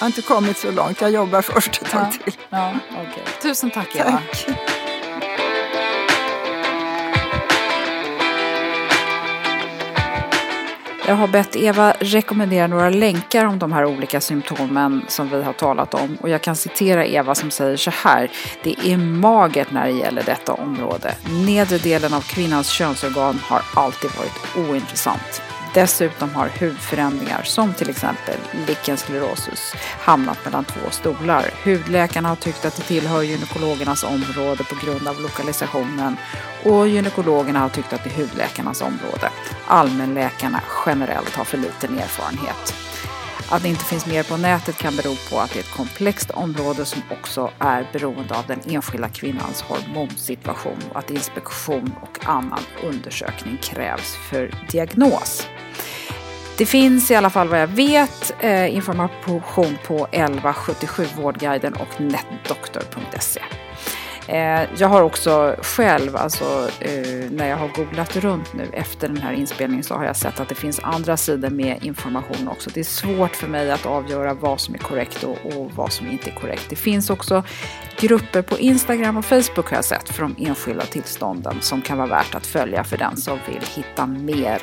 har 0.00 0.06
inte 0.06 0.22
kommit 0.22 0.58
så 0.58 0.70
långt. 0.70 1.00
Jag 1.00 1.10
jobbar 1.10 1.42
först 1.42 1.82
ett 1.82 1.90
tag 1.90 2.06
ja. 2.06 2.24
till. 2.24 2.34
Ja, 2.50 2.74
okay. 2.92 3.24
Tusen 3.42 3.70
tack 3.70 3.96
Eva. 3.96 4.10
Tack. 4.10 4.77
Jag 11.08 11.14
har 11.14 11.28
bett 11.28 11.56
Eva 11.56 11.92
rekommendera 12.00 12.66
några 12.66 12.90
länkar 12.90 13.44
om 13.44 13.58
de 13.58 13.72
här 13.72 13.84
olika 13.84 14.20
symptomen 14.20 15.04
som 15.08 15.28
vi 15.28 15.42
har 15.42 15.52
talat 15.52 15.94
om. 15.94 16.16
Och 16.20 16.28
jag 16.28 16.42
kan 16.42 16.56
citera 16.56 17.06
Eva 17.06 17.34
som 17.34 17.50
säger 17.50 17.76
så 17.76 17.90
här. 17.90 18.30
Det 18.62 18.74
är 18.84 18.96
magert 18.96 19.70
när 19.70 19.86
det 19.86 19.92
gäller 19.92 20.22
detta 20.22 20.52
område. 20.52 21.14
Nedre 21.46 21.78
delen 21.78 22.14
av 22.14 22.20
kvinnans 22.20 22.68
könsorgan 22.68 23.40
har 23.42 23.62
alltid 23.74 24.10
varit 24.18 24.68
ointressant. 24.68 25.42
Dessutom 25.74 26.34
har 26.34 26.48
hudförändringar 26.48 27.42
som 27.42 27.74
till 27.74 27.90
exempel 27.90 28.36
lichen 28.66 28.96
sclerosus 28.96 29.74
hamnat 30.00 30.44
mellan 30.44 30.64
två 30.64 30.90
stolar. 30.90 31.44
Hudläkarna 31.64 32.28
har 32.28 32.36
tyckt 32.36 32.64
att 32.64 32.76
det 32.76 32.82
tillhör 32.82 33.22
gynekologernas 33.22 34.04
område 34.04 34.64
på 34.64 34.86
grund 34.86 35.08
av 35.08 35.20
lokalisationen 35.20 36.16
och 36.64 36.88
gynekologerna 36.88 37.58
har 37.58 37.68
tyckt 37.68 37.92
att 37.92 38.04
det 38.04 38.10
är 38.10 38.16
hudläkarnas 38.16 38.82
område. 38.82 39.30
Allmänläkarna 39.66 40.60
generellt 40.86 41.34
har 41.36 41.44
för 41.44 41.58
liten 41.58 41.98
erfarenhet. 41.98 42.74
Att 43.50 43.62
det 43.62 43.68
inte 43.68 43.84
finns 43.84 44.06
mer 44.06 44.22
på 44.22 44.36
nätet 44.36 44.78
kan 44.78 44.96
bero 44.96 45.14
på 45.30 45.38
att 45.38 45.52
det 45.52 45.58
är 45.58 45.62
ett 45.62 45.76
komplext 45.76 46.30
område 46.30 46.84
som 46.84 47.02
också 47.10 47.50
är 47.58 47.88
beroende 47.92 48.34
av 48.38 48.46
den 48.46 48.60
enskilda 48.68 49.08
kvinnans 49.08 49.62
hormonsituation 49.62 50.78
och 50.90 50.98
att 50.98 51.10
inspektion 51.10 51.92
och 52.02 52.28
annan 52.28 52.60
undersökning 52.84 53.58
krävs 53.62 54.16
för 54.30 54.50
diagnos. 54.70 55.46
Det 56.58 56.66
finns 56.66 57.10
i 57.10 57.14
alla 57.14 57.30
fall 57.30 57.48
vad 57.48 57.60
jag 57.60 57.66
vet 57.66 58.34
eh, 58.40 58.74
information 58.76 59.78
på 59.86 60.06
1177 60.12 61.06
Vårdguiden 61.16 61.74
och 61.74 62.00
netdoktor.se. 62.00 63.42
Eh, 64.28 64.68
jag 64.78 64.88
har 64.88 65.02
också 65.02 65.56
själv, 65.62 66.16
alltså 66.16 66.70
eh, 66.80 67.30
när 67.30 67.48
jag 67.48 67.56
har 67.56 67.68
googlat 67.68 68.16
runt 68.16 68.52
nu 68.52 68.68
efter 68.72 69.08
den 69.08 69.16
här 69.16 69.32
inspelningen 69.32 69.84
så 69.84 69.94
har 69.94 70.04
jag 70.04 70.16
sett 70.16 70.40
att 70.40 70.48
det 70.48 70.54
finns 70.54 70.80
andra 70.82 71.16
sidor 71.16 71.50
med 71.50 71.84
information 71.84 72.48
också. 72.48 72.70
Det 72.74 72.80
är 72.80 72.84
svårt 72.84 73.36
för 73.36 73.48
mig 73.48 73.70
att 73.70 73.86
avgöra 73.86 74.34
vad 74.34 74.60
som 74.60 74.74
är 74.74 74.78
korrekt 74.78 75.24
och, 75.24 75.36
och 75.46 75.72
vad 75.74 75.92
som 75.92 76.10
inte 76.10 76.30
är 76.30 76.34
korrekt. 76.34 76.66
Det 76.68 76.76
finns 76.76 77.10
också 77.10 77.44
grupper 78.00 78.42
på 78.42 78.58
Instagram 78.58 79.16
och 79.16 79.24
Facebook 79.24 79.70
har 79.70 79.76
jag 79.76 79.84
sett 79.84 80.08
för 80.08 80.22
de 80.22 80.36
enskilda 80.38 80.84
tillstånden 80.84 81.56
som 81.60 81.82
kan 81.82 81.98
vara 81.98 82.08
värt 82.08 82.34
att 82.34 82.46
följa 82.46 82.84
för 82.84 82.96
den 82.96 83.16
som 83.16 83.38
vill 83.46 83.62
hitta 83.74 84.06
mer 84.06 84.62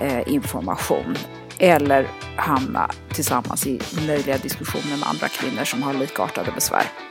eh, 0.00 0.32
information 0.32 1.16
eller 1.58 2.06
hamna 2.36 2.90
tillsammans 3.12 3.66
i 3.66 3.80
möjliga 4.06 4.38
diskussioner 4.38 4.96
med 4.96 5.08
andra 5.08 5.28
kvinnor 5.28 5.64
som 5.64 5.82
har 5.82 5.94
likartade 5.94 6.52
besvär. 6.54 7.07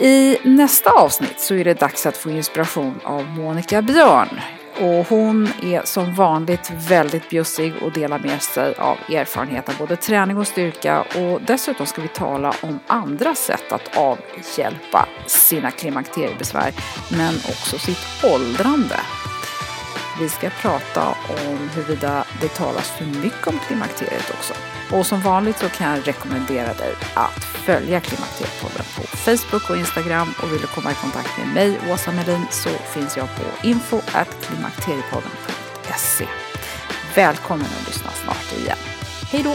I 0.00 0.38
nästa 0.42 0.90
avsnitt 0.90 1.40
så 1.40 1.54
är 1.54 1.64
det 1.64 1.80
dags 1.80 2.06
att 2.06 2.16
få 2.16 2.30
inspiration 2.30 3.00
av 3.04 3.24
Monica 3.24 3.82
Björn. 3.82 4.40
Och 4.80 5.08
hon 5.08 5.48
är 5.62 5.82
som 5.84 6.14
vanligt 6.14 6.70
väldigt 6.88 7.30
bjussig 7.30 7.74
och 7.82 7.92
delar 7.92 8.18
med 8.18 8.42
sig 8.42 8.74
av 8.74 8.96
erfarenhet 9.08 9.68
av 9.68 9.74
både 9.78 9.96
träning 9.96 10.36
och 10.36 10.46
styrka. 10.46 11.00
Och 11.00 11.40
dessutom 11.42 11.86
ska 11.86 12.02
vi 12.02 12.08
tala 12.08 12.54
om 12.62 12.78
andra 12.86 13.34
sätt 13.34 13.72
att 13.72 13.96
avhjälpa 13.96 15.08
sina 15.26 15.70
klimakteriebesvär, 15.70 16.72
men 17.10 17.34
också 17.34 17.78
sitt 17.78 18.24
åldrande. 18.24 18.96
Vi 20.20 20.28
ska 20.28 20.50
prata 20.50 21.08
om 21.08 21.70
huruvida 21.74 22.24
det 22.40 22.48
talas 22.48 22.90
för 22.90 23.04
mycket 23.04 23.46
om 23.46 23.58
klimakteriet 23.66 24.30
också. 24.30 24.54
Och 24.92 25.06
som 25.06 25.20
vanligt 25.20 25.58
så 25.58 25.68
kan 25.68 25.96
jag 25.96 26.08
rekommendera 26.08 26.74
dig 26.74 26.94
att 27.14 27.44
följa 27.44 28.00
Klimakteriepodden 28.00 28.84
på 28.96 29.02
Facebook 29.16 29.70
och 29.70 29.76
Instagram 29.76 30.34
och 30.42 30.52
vill 30.52 30.60
du 30.60 30.66
komma 30.66 30.92
i 30.92 30.94
kontakt 30.94 31.38
med 31.38 31.54
mig, 31.54 31.78
Åsa 31.92 32.12
Melin, 32.12 32.46
så 32.50 32.68
finns 32.68 33.16
jag 33.16 33.26
på 33.36 33.66
info 33.66 34.00
klimakteriepodden.se. 34.42 36.26
Välkommen 37.14 37.66
att 37.80 37.86
lyssna 37.86 38.10
snart 38.10 38.52
igen. 38.58 38.78
Hej 39.30 39.42
då! 39.42 39.54